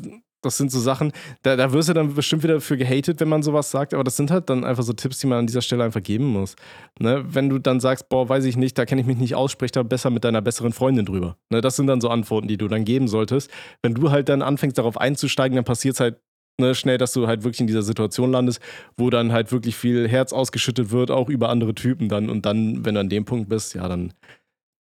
[0.42, 1.12] Das sind so Sachen,
[1.42, 4.16] da, da wirst du dann bestimmt wieder für gehatet, wenn man sowas sagt, aber das
[4.16, 6.56] sind halt dann einfach so Tipps, die man an dieser Stelle einfach geben muss.
[6.98, 7.24] Ne?
[7.28, 9.70] Wenn du dann sagst, boah, weiß ich nicht, da kenne ich mich nicht aus, sprich
[9.70, 11.36] da besser mit deiner besseren Freundin drüber.
[11.50, 11.60] Ne?
[11.60, 13.50] Das sind dann so Antworten, die du dann geben solltest.
[13.82, 16.20] Wenn du halt dann anfängst, darauf einzusteigen, dann passiert es halt
[16.60, 18.60] ne, schnell, dass du halt wirklich in dieser Situation landest,
[18.96, 22.28] wo dann halt wirklich viel Herz ausgeschüttet wird, auch über andere Typen dann.
[22.28, 24.12] Und dann, wenn du an dem Punkt bist, ja, dann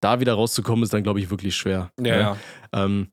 [0.00, 1.92] da wieder rauszukommen, ist dann, glaube ich, wirklich schwer.
[1.98, 2.20] Ja, ne?
[2.20, 2.36] ja.
[2.72, 3.08] Ähm,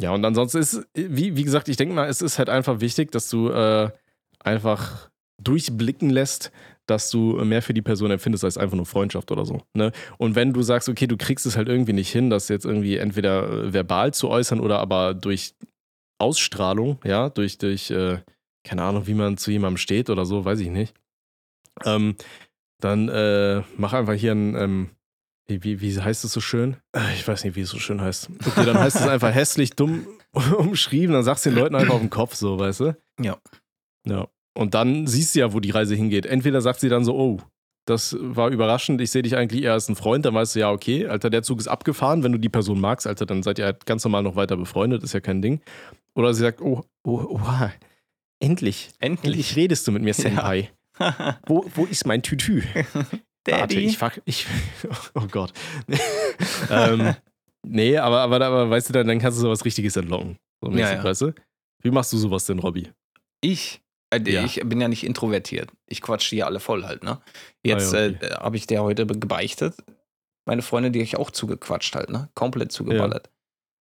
[0.00, 3.12] ja, und ansonsten ist, wie, wie gesagt, ich denke mal, es ist halt einfach wichtig,
[3.12, 3.90] dass du äh,
[4.38, 5.10] einfach
[5.42, 6.50] durchblicken lässt,
[6.86, 9.62] dass du mehr für die Person empfindest als einfach nur Freundschaft oder so.
[9.74, 9.92] Ne?
[10.18, 12.96] Und wenn du sagst, okay, du kriegst es halt irgendwie nicht hin, das jetzt irgendwie
[12.96, 15.54] entweder äh, verbal zu äußern oder aber durch
[16.18, 18.18] Ausstrahlung, ja, durch, durch äh,
[18.64, 20.94] keine Ahnung, wie man zu jemandem steht oder so, weiß ich nicht.
[21.84, 22.16] Ähm,
[22.80, 24.90] dann äh, mach einfach hier ein, ähm,
[25.50, 26.76] wie, wie, heißt es so schön?
[26.94, 28.30] Äh, Ich weiß nicht, wie es so schön heißt.
[28.46, 30.06] Okay, dann heißt es einfach hässlich, dumm
[30.58, 32.96] umschrieben, dann sagst du den Leuten einfach auf den Kopf so, weißt du?
[33.20, 33.36] Ja.
[34.06, 34.28] Ja.
[34.56, 36.26] Und dann siehst du ja, wo die Reise hingeht.
[36.26, 37.38] Entweder sagt sie dann so, oh,
[37.86, 40.70] das war überraschend, ich sehe dich eigentlich eher als ein Freund, dann weißt du, ja,
[40.70, 43.64] okay, Alter, der Zug ist abgefahren, wenn du die Person magst, Alter, dann seid ihr
[43.64, 45.60] halt ganz normal noch weiter befreundet, ist ja kein Ding.
[46.14, 47.72] Oder sie sagt, oh, oh, oha,
[48.38, 49.56] endlich, endlich Endlich.
[49.56, 50.70] redest du mit mir, Senpai.
[51.46, 52.62] Wo, wo ist mein Tütü?
[53.46, 53.86] Warte, Daddy.
[53.86, 54.46] ich fuck, ich,
[55.14, 55.52] oh Gott.
[56.70, 57.14] ähm,
[57.66, 60.36] nee, aber, aber, aber weißt du, dann, dann kannst du sowas Richtiges entlocken.
[60.62, 61.04] So Ja, ja.
[61.04, 61.34] weißt du?
[61.82, 62.90] Wie machst du sowas denn, Robby?
[63.40, 63.80] Ich?
[64.12, 64.44] Äh, Ja.
[64.44, 65.70] Ich bin ja nicht introvertiert.
[65.86, 67.20] Ich quatsch die alle voll halt, ne?
[67.64, 68.26] Jetzt Ah, ja, okay.
[68.26, 69.74] äh, habe ich der heute gebeichtet.
[70.46, 72.28] Meine Freundin, die ich auch zugequatscht halt, ne?
[72.34, 73.30] Komplett zugeballert.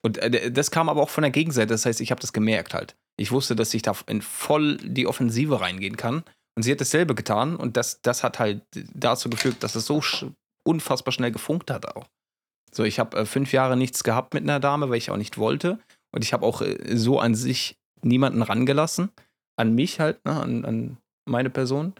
[0.06, 1.68] Und äh, das kam aber auch von der Gegenseite.
[1.68, 2.96] Das heißt, ich habe das gemerkt halt.
[3.18, 6.24] Ich wusste, dass ich da in voll die Offensive reingehen kann.
[6.56, 7.56] Und sie hat dasselbe getan.
[7.56, 8.62] Und das, das hat halt
[8.94, 10.02] dazu geführt, dass es so
[10.64, 12.08] unfassbar schnell gefunkt hat auch.
[12.72, 15.38] So, ich habe äh, fünf Jahre nichts gehabt mit einer Dame, weil ich auch nicht
[15.38, 15.80] wollte.
[16.12, 19.10] Und ich habe auch äh, so an sich niemanden rangelassen.
[19.56, 20.42] An mich halt, ne?
[20.42, 21.94] an, an meine Person.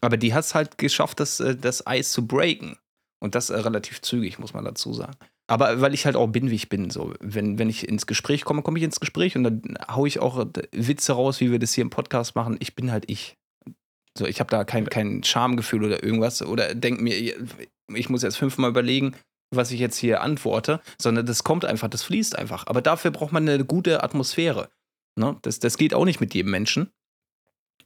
[0.00, 2.76] Aber die hat es halt geschafft, das, äh, das Eis zu breaken.
[3.20, 5.16] Und das äh, relativ zügig, muss man dazu sagen.
[5.48, 6.90] Aber weil ich halt auch bin, wie ich bin.
[6.90, 10.18] So, wenn, wenn ich ins Gespräch komme, komme ich ins Gespräch und dann haue ich
[10.18, 12.56] auch äh, Witze raus, wie wir das hier im Podcast machen.
[12.60, 13.36] Ich bin halt ich.
[14.18, 17.14] So, ich habe da kein, kein Schamgefühl oder irgendwas oder denke mir,
[17.94, 19.16] ich muss jetzt fünfmal überlegen,
[19.54, 22.66] was ich jetzt hier antworte, sondern das kommt einfach, das fließt einfach.
[22.66, 24.68] Aber dafür braucht man eine gute Atmosphäre.
[25.18, 25.36] Ne?
[25.42, 26.90] Das, das geht auch nicht mit jedem Menschen.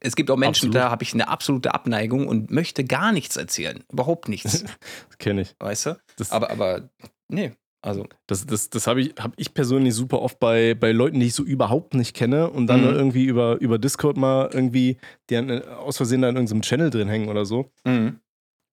[0.00, 0.74] Es gibt auch Menschen, Absolut.
[0.76, 3.82] da habe ich eine absolute Abneigung und möchte gar nichts erzählen.
[3.90, 4.64] Überhaupt nichts.
[5.08, 5.54] Das kenne ich.
[5.58, 5.98] weißt du?
[6.16, 6.90] Das, Aber, aber,
[7.28, 7.52] nee.
[7.86, 11.26] Also, das, das, das habe ich, hab ich persönlich super oft bei, bei Leuten, die
[11.26, 12.86] ich so überhaupt nicht kenne und dann Mhm.
[12.96, 14.96] irgendwie über, über Discord mal irgendwie,
[15.30, 17.70] die dann, äh, aus Versehen da in irgendeinem Channel drin hängen oder so.
[17.84, 18.18] mhm.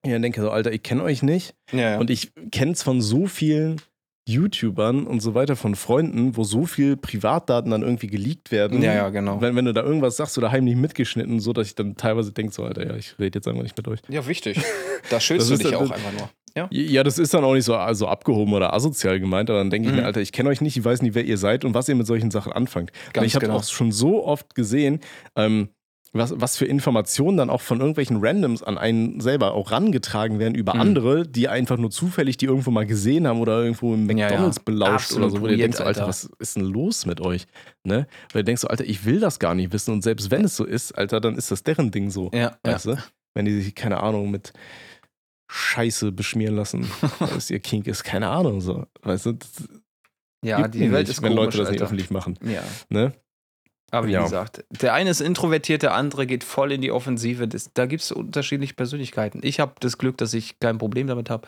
[0.06, 1.56] Ja, dann denke ich so, Alter, ich kenne euch nicht.
[1.72, 2.00] ja, ja.
[2.00, 3.80] Und ich kenne es von so vielen
[4.28, 8.82] YouTubern und so weiter, von Freunden, wo so viel Privatdaten dann irgendwie geleakt werden.
[8.82, 9.42] ja, ja, genau.
[9.42, 12.54] Wenn, wenn du da irgendwas sagst oder heimlich mitgeschnitten, so dass ich dann teilweise denke,
[12.54, 14.00] so, Alter, ja, ich rede jetzt einfach nicht mit euch.
[14.10, 14.62] Ja, wichtig.
[15.10, 16.30] Da schützt Das du dich ja- auch einfach nur.
[16.56, 16.68] Ja.
[16.72, 19.88] Ja, das ist dann auch nicht so also abgehoben oder asozial gemeint, aber dann denke
[19.90, 20.02] ich Mhm.
[20.02, 21.96] mir, Alter, ich kenne euch nicht, ich weiß nicht, wer ihr seid und was ihr
[21.96, 22.92] mit solchen Sachen anfangt.
[23.24, 23.58] Ich habe genau.
[23.58, 25.00] auch schon so oft gesehen,
[25.36, 25.70] ähm,
[26.14, 30.54] was, was für Informationen dann auch von irgendwelchen Randoms an einen selber auch rangetragen werden
[30.56, 30.80] über Mhm.
[30.82, 34.26] andere, die einfach nur zufällig die irgendwo mal gesehen haben oder irgendwo im Ja, ja.
[34.30, 36.10] McDonalds belauscht Absolut oder so, wo du denkst, so, Alter, Alter.
[36.10, 37.46] was ist denn los mit euch?
[37.84, 38.08] Ne?
[38.32, 40.56] Weil du denkst so, Alter, ich will das gar nicht wissen und selbst wenn es
[40.56, 42.30] so ist, Alter, dann ist das deren Ding so.
[42.34, 42.74] Ja, ja.
[42.74, 42.98] Weißt du?
[43.34, 44.54] Wenn die sich, keine Ahnung, mit
[45.50, 46.90] Scheiße beschmieren lassen,
[47.20, 48.86] was ihr Kink ist, keine Ahnung, so.
[49.02, 49.34] Weißt du?
[49.34, 49.50] Das
[50.46, 51.86] ja die Welt nicht, ist wenn komisch, Leute das nicht Alter.
[51.86, 52.38] öffentlich machen.
[52.44, 52.62] Ja.
[52.90, 53.14] Ne?
[53.94, 54.24] Aber wie Ja.
[54.24, 57.48] gesagt, der eine ist introvertiert, der andere geht voll in die Offensive.
[57.48, 59.42] Das, da gibt es unterschiedliche Persönlichkeiten.
[59.44, 61.48] Ich habe das Glück, dass ich kein Problem damit habe,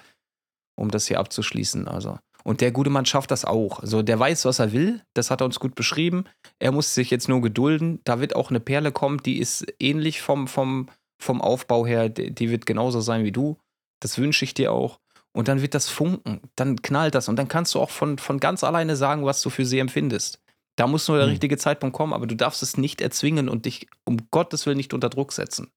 [0.76, 1.88] um das hier abzuschließen.
[1.88, 2.20] Also.
[2.43, 3.80] Und der gute Mann schafft das auch.
[3.80, 5.02] Also der weiß, was er will.
[5.16, 6.26] Das hat er uns gut beschrieben.
[6.60, 8.00] Er muss sich jetzt nur gedulden.
[8.04, 10.89] Da wird auch eine Perle kommen, die ist ähnlich vom, vom,
[11.20, 12.10] vom Aufbau her.
[12.10, 13.58] Die, wird genauso sein wie du.
[14.02, 15.00] Das wünsche ich dir auch.
[15.34, 16.41] Und dann wird das funken.
[16.56, 17.28] Dann knallt das.
[17.28, 20.39] Und dann kannst du auch von, von ganz alleine sagen, was du für sie empfindest.
[20.78, 21.32] Da muss nur der Hm.
[21.32, 24.93] richtige Zeitpunkt kommen, aber du darfst es nicht erzwingen und dich um Gottes Willen nicht
[24.93, 25.71] unter Druck setzen.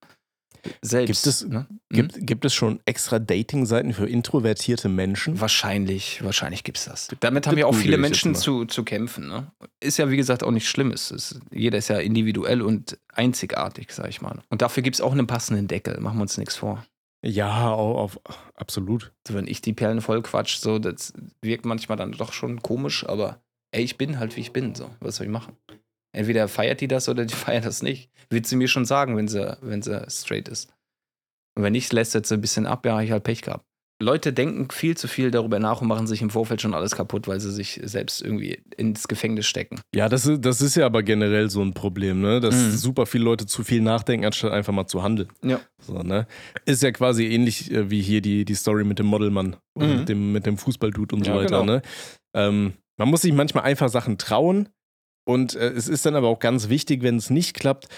[0.83, 1.07] Selbst.
[1.23, 1.67] Gibt es- ne?
[1.89, 5.41] Gibt, gibt es schon extra Dating-Seiten für introvertierte Menschen?
[5.41, 7.09] Wahrscheinlich, wahrscheinlich gibt es das.
[7.21, 9.29] Damit haben Das ja auch viele Menschen zu, zu kämpfen.
[9.29, 9.53] Ne?
[9.81, 10.91] Ist ja, wie gesagt, auch nicht schlimm.
[10.91, 14.41] Es ist, jeder ist ja individuell und einzigartig, sag ich mal.
[14.51, 16.01] Und dafür gibt es auch einen passenden Deckel.
[16.01, 16.85] Machen wir uns nichts vor.
[17.25, 18.21] Ja, au- auf,
[18.55, 19.13] absolut.
[19.27, 23.07] Also wenn ich die Perlen voll quatsch, so, das wirkt manchmal dann doch schon komisch,
[23.07, 23.41] aber
[23.73, 24.75] ey, ich bin halt, wie ich bin.
[24.75, 25.57] So, was soll ich machen?
[26.13, 28.11] Entweder feiert die das oder die feiert das nicht.
[28.31, 30.73] Wird sie mir schon sagen, wenn sie, wenn sie straight ist.
[31.57, 33.65] Und wenn nicht, lässt sie ein bisschen ab, ja, ich halt Pech gehabt.
[34.01, 37.27] Leute denken viel zu viel darüber nach und machen sich im Vorfeld schon alles kaputt,
[37.27, 39.81] weil sie sich selbst irgendwie ins Gefängnis stecken.
[39.93, 42.39] Ja, das ist, das ist ja aber generell so ein Problem, ne?
[42.39, 42.71] Dass Mhm.
[42.77, 45.29] super viele Leute zu viel nachdenken, anstatt einfach mal zu handeln.
[45.43, 45.61] Ja.
[45.81, 46.29] So, ne?
[46.65, 49.97] Ist ja quasi ähnlich äh, wie hier die, die Story mit dem Modelmann und Mhm.
[49.97, 51.65] mit dem, mit dem Fußballdude und so Ja, weiter, genau.
[51.65, 51.83] ne?
[52.35, 54.69] Ähm, man muss sich manchmal einfach Sachen trauen
[55.27, 57.89] und äh, es ist dann aber auch ganz wichtig, wenn es nicht klappt,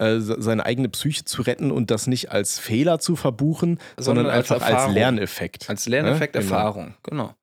[0.00, 4.26] äh, se- seine eigene Psyche zu retten und das nicht als Fehler zu verbuchen, sondern,
[4.26, 4.94] einfach als, Erfahrung.
[4.94, 5.68] Lerneffekt.
[5.68, 6.54] Als Lerneffekt, Ja, genau.
[6.54, 6.94] Erfahrung.
[7.02, 7.34] Genau.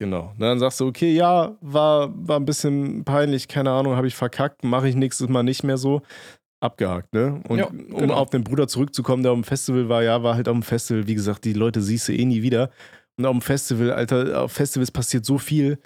[0.00, 0.32] Genau.
[0.38, 4.64] Dann sagst du, okay, ja, war, war ein bisschen peinlich, keine Ahnung, habe ich verkackt,
[4.64, 6.00] mache ich nächstes Mal nicht mehr so.
[6.62, 7.42] Abgehakt, ne?
[7.48, 8.14] Und Ja, um genau.
[8.14, 11.06] auf den Bruder zurückzukommen, der auf dem Festival war, ja, war halt auf dem Festival,
[11.06, 12.70] wie gesagt, die Leute siehst du eh nie wieder.
[13.18, 15.78] Und auf dem Festival, Alter, auf Festivals passiert so viel.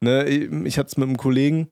[0.00, 0.26] Ne?
[0.26, 1.68] Ich hatte es mit einem Kollegen,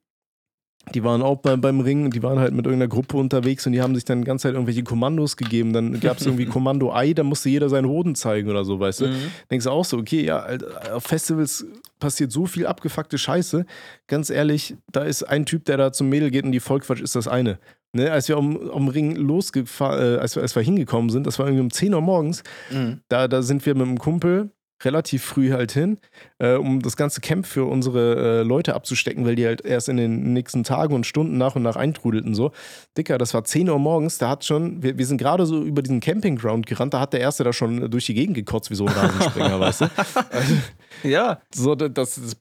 [0.95, 3.81] die waren auch beim, beim Ring, die waren halt mit irgendeiner Gruppe unterwegs und die
[3.83, 5.73] haben sich dann die ganze Zeit irgendwelche Kommandos gegeben.
[5.73, 9.01] Dann gab es irgendwie Kommando Ei, da musste jeder seinen Hoden zeigen oder so, weißt
[9.01, 9.07] du?
[9.09, 9.15] Mhm.
[9.51, 10.47] denkst du auch so, okay, ja,
[10.93, 11.67] auf Festivals
[11.99, 13.67] passiert so viel abgefuckte Scheiße.
[14.07, 17.17] Ganz ehrlich, da ist ein Typ, der da zum Mädel geht und die vollquatscht, ist
[17.17, 17.59] das eine.
[17.93, 21.39] Ne, als wir am, am Ring losgefahren, äh, als, wir, als wir hingekommen sind, das
[21.39, 23.01] war irgendwie um 10 Uhr morgens, Mhm.
[23.09, 24.51] da, da sind wir mit einem Kumpel
[24.87, 25.99] relativ früh halt hin,
[26.39, 29.99] äh, um das ganze Camp für unsere äh, Leute abzustecken, weil die halt erst in
[29.99, 32.53] den nächsten Tagen und Stunden nach und nach eintrudelten so.
[32.97, 35.83] Dicker, das war 10 Uhr morgens, da hat schon, wir, wir sind gerade so über
[35.83, 38.87] diesen Campingground gerannt, da hat der Erste da schon durch die Gegend gekotzt wie so
[38.87, 39.85] ein Rasenspringer, weißt du?
[40.31, 40.55] Also,
[41.03, 42.37] Ja, so, da- das, das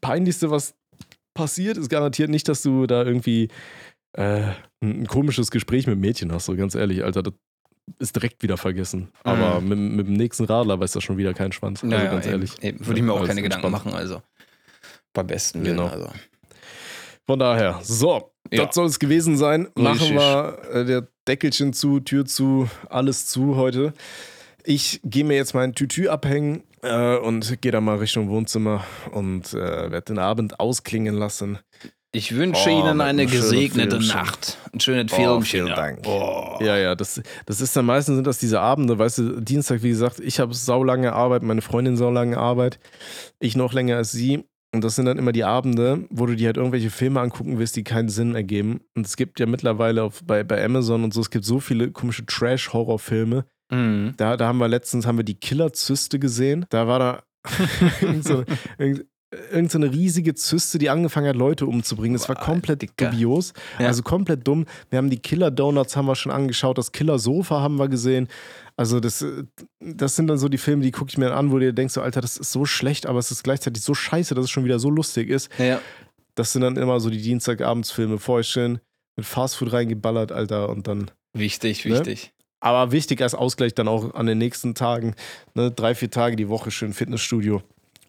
[0.00, 0.74] Peinlichste, was
[1.34, 3.48] passiert, ist garantiert nicht, dass du da irgendwie
[4.16, 4.42] äh,
[4.82, 7.34] ein, ein komisches Gespräch mit Mädchen hast, so ganz ehrlich, Alter, das
[7.98, 9.10] ist direkt wieder vergessen.
[9.24, 11.82] Aber mit, mit dem nächsten Radler weiß das schon wieder kein Schwanz.
[11.82, 12.62] Also naja, ganz eben, ehrlich.
[12.62, 13.86] Eben, würde ich mir auch Alles keine Gedanken entspannt.
[13.92, 14.22] machen, also.
[15.12, 15.88] Beim besten Willen, Genau.
[15.88, 16.10] also.
[17.26, 18.66] Von daher, so, Ja.
[18.66, 19.68] das soll es gewesen sein.
[19.76, 20.16] Machen Richtig.
[20.16, 23.92] wir äh, der Deckelchen zu, Tür zu, alles zu heute.
[24.64, 29.52] Ich gehe mir jetzt mein Tütü abhängen äh, und gehe dann mal Richtung Wohnzimmer und
[29.54, 31.58] äh, werde den Abend ausklingen lassen.
[32.12, 34.16] Ich wünsche Oh, Ihnen eine schönen gesegnete Filmchen.
[34.16, 34.58] Nacht.
[34.72, 35.44] Ein schönes Oh, Filmchen.
[35.44, 35.76] vielen.
[35.76, 36.06] Dank.
[36.06, 36.56] Oh.
[36.60, 39.90] Ja, ja, das, das ist dann meistens sind das diese Abende, weißt du, Dienstag, wie
[39.90, 42.80] gesagt, ich habe saulange Arbeit, meine Freundin saulange Arbeit,
[43.38, 44.44] ich noch länger als sie.
[44.72, 47.74] Und das sind dann immer die Abende, wo du dir halt irgendwelche Filme angucken willst,
[47.74, 48.80] die keinen Sinn ergeben.
[48.96, 51.90] Und es gibt ja mittlerweile auf, bei, bei Amazon und so, es gibt so viele
[51.90, 53.46] komische Trash-Horrorfilme.
[53.72, 54.14] Mhm.
[54.16, 56.66] Da, da haben wir letztens haben wir die Killer-Zyste gesehen.
[56.70, 57.22] Da war da
[58.20, 58.44] so,
[59.30, 62.14] irgend, irgend so eine riesige Zyste, die angefangen hat, Leute umzubringen.
[62.18, 63.10] Das war komplett Dicker.
[63.10, 63.52] dubios.
[63.78, 63.86] Ja.
[63.86, 64.66] Also komplett dumm.
[64.90, 68.28] Wir haben die Killer-Donuts haben wir schon angeschaut, das Killer-Sofa haben wir gesehen.
[68.76, 69.44] Also das, äh,
[69.80, 71.94] das sind dann so die Filme, die gucke ich mir an, wo du dir denkst,
[71.94, 74.64] so, Alter, das ist so schlecht, aber es ist gleichzeitig so scheiße, dass es schon
[74.64, 75.50] wieder so lustig ist.
[75.58, 75.80] Ja.
[76.34, 78.18] Das sind dann immer so die Dienstagabendsfilme.
[78.18, 78.78] Vorher schön
[79.16, 81.92] mit Fastfood reingeballert, Alter, und dann Wichtig, Ne?
[81.92, 82.32] wichtig.
[82.60, 85.14] aber wichtig als Ausgleich dann auch an den nächsten Tagen,
[85.54, 87.62] ne, drei, vier Tage die Woche schön Fitnessstudio,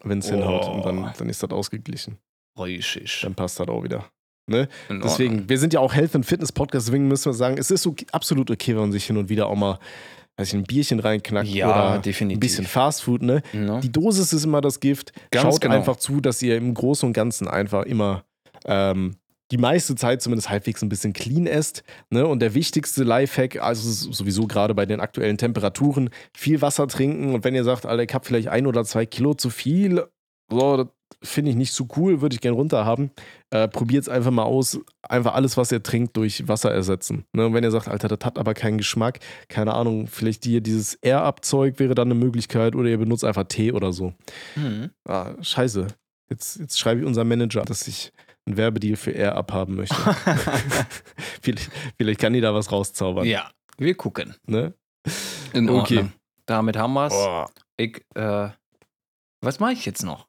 [0.04, 0.34] wenn es Oh.
[0.36, 0.68] hinhaut.
[0.74, 2.18] Und dann, dann ist das ausgeglichen.
[2.58, 3.20] Richtig.
[3.22, 4.04] Dann passt das auch wieder.
[4.50, 4.68] Ne?
[4.90, 7.86] Deswegen, wir sind ja auch Health and Fitness Podcast, deswegen müssen wir sagen, es ist
[7.86, 9.78] okay, absolut okay, wenn man sich hin und wieder auch mal
[10.38, 12.38] weiß ich, ein Bierchen reinknackt Ja, oder definitiv.
[12.38, 13.20] ein bisschen Fastfood.
[13.22, 13.42] Ne?
[13.52, 13.80] No?
[13.80, 15.12] Die Dosis ist immer das Gift.
[15.30, 15.74] Ganz Schaut genau.
[15.74, 18.24] einfach zu, dass ihr im Großen und Ganzen einfach immer
[18.64, 19.16] ähm,
[19.52, 21.84] die meiste Zeit zumindest halbwegs ein bisschen clean esst.
[22.10, 22.26] Ne?
[22.26, 27.34] Und der wichtigste Lifehack, also sowieso gerade bei den aktuellen Temperaturen, viel Wasser trinken.
[27.34, 30.06] Und wenn ihr sagt, Alter, ich habe vielleicht ein oder zwei Kilo zu viel,
[30.50, 30.88] so, das
[31.22, 33.10] finde ich nicht so cool, würde ich gern runter haben.
[33.50, 34.80] Äh, Probiert es einfach mal aus.
[35.06, 37.26] Einfach alles, was ihr trinkt, durch Wasser ersetzen.
[37.34, 37.46] Ne?
[37.46, 40.94] Und wenn ihr sagt, Alter, das hat aber keinen Geschmack, keine Ahnung, vielleicht hier dieses
[40.94, 44.14] Air-Up-Zeug wäre dann eine Möglichkeit oder ihr benutzt einfach Tee oder so.
[44.56, 44.90] Mhm.
[45.06, 45.88] Ah, scheiße.
[46.30, 48.12] Jetzt, jetzt schreibe ich unserem Manager, dass ich
[48.46, 49.94] einen Werbedeal für Air abhaben möchte.
[51.42, 53.24] vielleicht, vielleicht kann die da was rauszaubern.
[53.26, 54.34] ja, wir gucken.
[54.46, 54.74] Ne?
[55.52, 55.96] In Okay.
[55.98, 56.12] Ordnung.
[56.46, 57.14] Damit haben wir's.
[57.76, 58.48] Ich, äh,
[59.40, 60.26] was mache ich jetzt noch?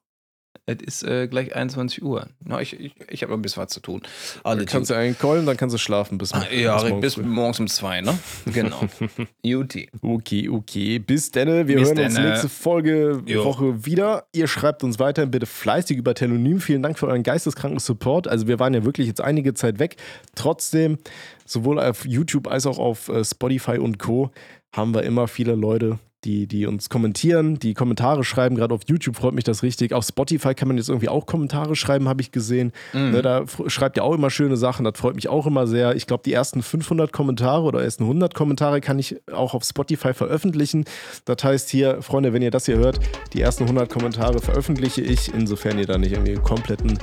[0.66, 2.26] Es ist äh, gleich 21 Uhr.
[2.42, 4.00] Na, ich ich, ich habe ein bisschen was zu tun.
[4.44, 7.00] Alle Dann kannst du einen callen, dann kannst du schlafen bis, Ah, Ja, bis morgen
[7.02, 8.18] bis morgens um zwei, ne?
[8.46, 8.80] Genau.
[9.42, 9.90] Juti.
[10.00, 10.98] Okay, okay.
[10.98, 11.68] Bis denne.
[11.68, 12.28] Wir Bis hören uns denne.
[12.30, 13.44] nächste Folge Jo.
[13.44, 14.24] Woche wieder.
[14.32, 16.60] Ihr schreibt uns weiterhin bitte fleißig über Telonym.
[16.60, 18.26] Vielen Dank für euren geisteskranken Support.
[18.26, 19.96] Also wir waren ja wirklich jetzt einige Zeit weg.
[20.34, 20.96] Trotzdem,
[21.44, 24.30] sowohl auf YouTube als auch auf äh, Spotify und Co.
[24.74, 28.56] haben wir immer viele Leute, die, die uns kommentieren, die Kommentare schreiben.
[28.56, 29.92] Gerade auf YouTube freut mich das richtig.
[29.92, 32.72] Auf Spotify kann man jetzt irgendwie auch Kommentare schreiben, habe ich gesehen.
[32.92, 33.10] Mhm.
[33.10, 35.94] Ne, da schreibt ihr auch immer schöne Sachen, das freut mich auch immer sehr.
[35.96, 40.14] Ich glaube, die ersten 500 Kommentare oder ersten 100 Kommentare kann ich auch auf Spotify
[40.14, 40.84] veröffentlichen.
[41.24, 43.00] Das heißt hier, Freunde, wenn ihr das hier hört,
[43.32, 46.98] die ersten 100 Kommentare veröffentliche ich, insofern ihr da nicht irgendwie einen kompletten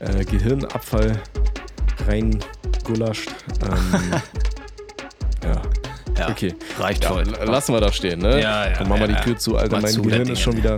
[0.00, 1.20] äh, Gehirnabfall
[2.06, 3.30] reingulascht.
[3.62, 4.20] Ähm,
[5.44, 5.62] ja,
[6.18, 6.54] Ja, okay.
[6.78, 7.24] reicht Ja, voll.
[7.44, 8.40] lassen wir da stehen, ne?
[8.40, 9.80] Ja, ja, Dann machen wir ja, die Tür zu, Alter.
[9.80, 10.76] Mein zu, Gehirn das ist schon wieder.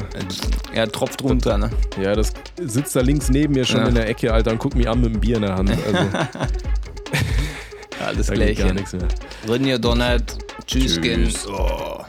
[0.75, 1.71] Ja, tropft runter, ne?
[2.03, 3.89] Ja, das sitzt da links neben mir schon Ja.
[3.89, 5.71] in der Ecke, Alter, und guckt mich an mit dem Bier in der Hand.
[5.71, 5.99] Also,
[8.07, 9.09] Alles da geht gar nichts mehr.
[9.49, 10.23] Rinja Donut.
[10.67, 11.47] Tschüss, Tschüss.
[11.49, 12.03] Oh.